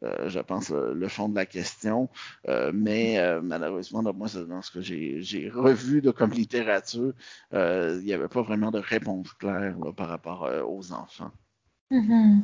euh, 0.04 0.30
je 0.30 0.40
pense, 0.40 0.70
le, 0.70 1.08
fond 1.08 1.30
de 1.30 1.36
la 1.36 1.46
question. 1.46 2.10
Euh, 2.48 2.72
mais 2.74 3.20
euh, 3.20 3.42
malheureusement, 3.42 4.02
moi, 4.14 4.28
dans 4.48 4.62
ce 4.62 4.72
que 4.72 4.82
j'ai 4.82 5.50
revu 5.50 6.02
de 6.02 6.12
comme 6.12 6.32
littérature, 6.32 7.14
il 7.52 8.02
n'y 8.04 8.14
avait 8.14 8.28
pas 8.28 8.42
vraiment 8.42 8.72
de 8.72 8.80
réponse 8.80 9.32
claire 9.34 9.76
par 9.96 10.10
rapport 10.10 10.50
aux 10.68 10.92
enfants. 10.92 11.32
Mm-hmm. 11.92 12.42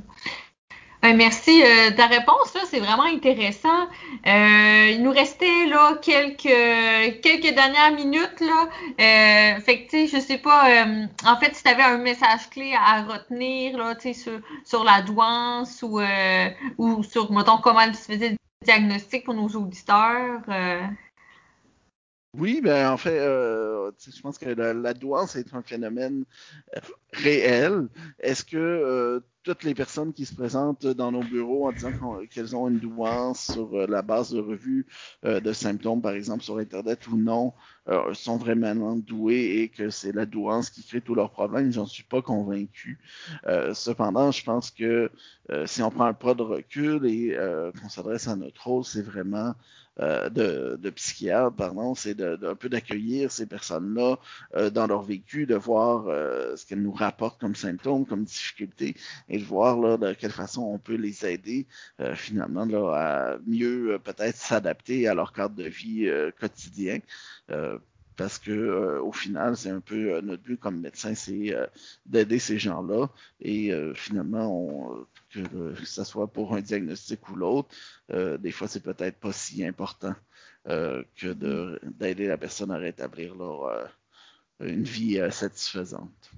Ben, 1.02 1.16
merci 1.16 1.62
de 1.62 1.96
ta 1.96 2.08
réponse, 2.08 2.58
c'est 2.70 2.80
vraiment 2.80 3.04
intéressant. 3.04 3.88
il 4.26 5.00
nous 5.02 5.12
restait 5.12 5.66
là 5.68 5.98
quelques 6.02 6.42
quelques 7.22 7.56
dernières 7.56 7.94
minutes 7.94 8.42
là. 8.42 8.68
Euh, 9.00 9.60
sais, 9.66 10.38
pas. 10.38 10.86
en 11.26 11.38
fait, 11.38 11.56
si 11.56 11.64
tu 11.64 11.70
avais 11.70 11.84
un 11.84 12.00
message 12.00 12.50
clé 12.50 12.74
à 12.76 13.04
retenir 13.04 13.78
là, 13.78 13.96
sur, 14.00 14.42
sur 14.66 14.84
la 14.84 15.02
douance 15.02 15.84
ou 15.84 17.04
sur 17.04 17.32
mettons 17.32 17.60
comment 17.60 17.88
tu 17.88 17.94
faisais 17.94 18.30
le 18.32 18.38
diagnostic 18.66 19.24
pour 19.24 19.36
nos 19.36 19.48
auditeurs. 19.48 20.42
Oui, 22.38 22.62
ben 22.62 22.92
en 22.92 22.98
fait, 22.98 23.18
euh, 23.20 23.92
je 24.00 24.22
pense 24.22 24.38
que 24.38 24.50
la, 24.50 24.94
douance 24.94 25.36
est 25.36 25.54
un 25.56 25.64
phénomène 25.64 26.26
euh, 26.76 26.80
réel. 27.12 27.88
Est-ce 28.20 28.46
que 28.46 28.58
euh, 28.58 29.20
toutes 29.50 29.64
les 29.64 29.74
personnes 29.74 30.14
qui 30.14 30.28
se 30.28 30.36
présentent 30.36 30.86
dans 30.86 31.12
nos 31.12 31.24
bureaux 31.24 31.68
en 31.68 31.72
disant 31.72 31.92
qu'elles 32.30 32.56
ont 32.56 32.68
une 32.68 32.78
douance 32.78 33.54
sur 33.54 33.88
la 33.88 34.04
base 34.04 34.30
de 34.30 34.40
revues 34.40 34.86
de 35.24 35.54
symptômes, 35.54 36.04
par 36.04 36.12
exemple 36.14 36.44
sur 36.44 36.60
Internet 36.60 37.08
ou 37.08 37.18
non, 37.18 37.54
sont 38.14 38.38
vraiment 38.38 38.96
douées 38.96 39.62
et 39.62 39.70
que 39.70 39.90
c'est 39.90 40.12
la 40.12 40.28
douance 40.28 40.70
qui 40.70 40.84
crée 40.84 41.02
tous 41.02 41.16
leurs 41.16 41.32
problèmes? 41.32 41.72
J'en 41.72 41.88
suis 41.88 42.04
pas 42.04 42.22
convaincu. 42.22 43.00
cependant, 43.74 44.30
je 44.32 44.44
pense 44.44 44.70
que 44.70 45.10
si 45.66 45.82
on 45.82 45.90
prend 45.90 46.06
un 46.06 46.14
pas 46.14 46.36
de 46.36 46.44
recul 46.44 47.08
et 47.08 47.36
qu'on 47.82 47.90
s'adresse 47.90 48.28
à 48.28 48.36
notre 48.36 48.68
rôle, 48.68 48.86
c'est 48.86 49.02
vraiment 49.02 49.56
euh, 50.00 50.30
de, 50.30 50.78
de, 50.82 50.90
psychiatre, 50.92 51.56
pardon, 51.56 51.94
c'est 51.94 52.14
de, 52.14 52.40
un 52.44 52.56
peu 52.56 52.70
d'accueillir 52.70 53.32
ces 53.32 53.46
personnes-là 53.46 54.18
euh, 54.56 54.70
dans 54.70 54.88
leur 54.88 55.04
vécu, 55.04 55.46
de 55.46 55.56
voir 55.56 56.08
euh, 56.08 56.56
ce 56.56 56.66
qu'elles 56.66 56.82
nous 56.82 56.94
rapportent 56.94 57.40
comme 57.40 57.56
symptômes, 57.56 58.06
comme 58.06 58.24
difficultés, 58.24 58.96
et 59.28 59.38
de 59.38 59.44
voir 59.44 59.78
là, 59.78 59.98
de 59.98 60.14
quelle 60.14 60.32
façon 60.32 60.62
on 60.64 60.80
peut 60.80 60.96
les 60.96 61.26
aider 61.26 61.68
finalement 62.16 62.66
là, 62.66 63.34
à 63.34 63.38
mieux 63.46 64.00
peut-être 64.04 64.36
s'adapter 64.36 65.08
à 65.08 65.14
leur 65.14 65.34
cadre 65.34 65.56
de 65.56 65.66
vie 65.66 66.10
quotidien 66.40 67.00
parce 68.20 68.38
que 68.38 69.00
au 69.00 69.12
final, 69.12 69.58
c'est 69.58 69.72
un 69.72 69.80
peu 69.80 70.20
notre 70.22 70.44
but 70.44 70.60
comme 70.60 70.80
médecin, 70.80 71.16
c'est 71.16 71.56
d'aider 72.06 72.38
ces 72.38 72.60
gens-là. 72.60 73.10
Et 73.40 73.72
finalement, 73.96 74.94
que, 75.30 75.76
ce 75.84 76.04
soit 76.04 76.28
pour 76.28 76.54
un 76.56 76.62
diagnostic 76.62 77.30
ou 77.30 77.36
l'autre, 77.36 77.70
euh, 78.12 78.38
des 78.38 78.52
fois, 78.52 78.68
c'est 78.68 78.84
peut-être 78.84 79.20
pas 79.20 79.32
si 79.32 79.66
important 79.66 80.16
euh, 80.68 81.04
que 81.16 81.34
d'aider 81.84 82.28
la 82.28 82.38
personne 82.38 82.72
à 82.72 82.78
rétablir 82.78 83.36
leur, 83.36 83.66
euh, 83.66 83.86
une 84.60 84.84
vie 84.84 85.20
satisfaisante. 85.32 86.32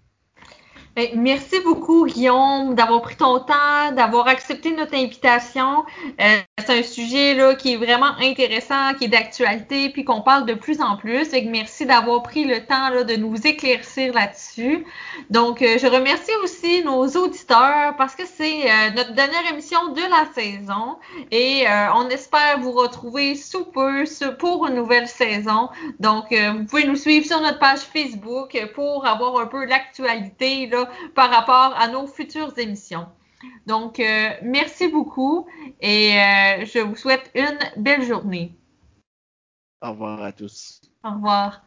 Ben, 0.93 1.08
merci 1.15 1.62
beaucoup, 1.63 2.06
Guillaume, 2.06 2.75
d'avoir 2.75 3.01
pris 3.01 3.15
ton 3.15 3.39
temps, 3.39 3.93
d'avoir 3.95 4.27
accepté 4.27 4.75
notre 4.75 4.93
invitation. 4.93 5.86
Euh, 6.19 6.39
c'est 6.60 6.80
un 6.80 6.84
sujet 6.84 7.34
là, 7.34 7.56
qui 7.56 7.73
est 7.73 7.77
vraiment 7.77 8.12
intéressant, 8.19 8.93
qui 8.99 9.06
est 9.06 9.08
d'actualité, 9.08 9.89
puis 9.89 10.04
qu'on 10.04 10.21
parle 10.21 10.45
de 10.45 10.54
plus 10.54 10.82
en 10.82 10.97
plus. 10.97 11.30
Merci 11.45 11.86
d'avoir 11.86 12.23
pris 12.23 12.43
le 12.43 12.65
temps 12.65 12.89
là, 12.89 13.06
de 13.06 13.15
nous 13.15 13.36
éclaircir 13.47 14.13
là-dessus. 14.13 14.86
Donc, 15.30 15.62
euh, 15.62 15.77
je 15.80 15.88
remercie 15.88 16.32
aussi 16.43 16.84
nos 16.84 17.08
auditeurs 17.08 17.95
parce 17.97 18.13
que 18.13 18.23
c'est 18.25 18.69
euh, 18.69 18.89
notre 18.93 19.13
dernière 19.13 19.49
émission 19.49 19.93
de 19.93 20.01
la 20.01 20.25
saison 20.34 20.97
et 21.32 21.65
on 21.95 22.10
espère 22.10 22.60
vous 22.60 22.71
retrouver 22.71 23.36
sous 23.36 23.63
peu 23.63 24.04
pour 24.39 24.67
une 24.67 24.75
nouvelle 24.75 25.08
saison. 25.08 25.69
Donc, 25.99 26.34
vous 26.34 26.65
pouvez 26.65 26.86
nous 26.86 26.95
suivre 26.95 27.25
sur 27.25 27.39
notre 27.39 27.60
page 27.60 27.80
Facebook 27.80 28.58
pour 28.75 29.06
avoir 29.06 29.39
un 29.39 29.45
peu 29.45 29.65
l'actualité 29.65 30.67
là, 30.82 30.89
par 31.15 31.30
rapport 31.30 31.76
à 31.78 31.88
nos 31.88 32.08
futures 32.08 32.58
émissions. 32.58 33.08
Donc, 33.65 34.00
euh, 34.00 34.30
merci 34.44 34.88
beaucoup 34.88 35.48
et 35.80 36.13
euh, 36.13 36.65
je 36.65 36.80
vous 36.80 36.96
souhaite 36.96 37.32
une 37.36 37.60
belle 37.82 38.04
journée. 38.04 38.56
Au 39.82 39.91
revoir 39.91 40.22
à 40.22 40.32
tous. 40.32 40.82
Au 41.04 41.12
revoir. 41.12 41.63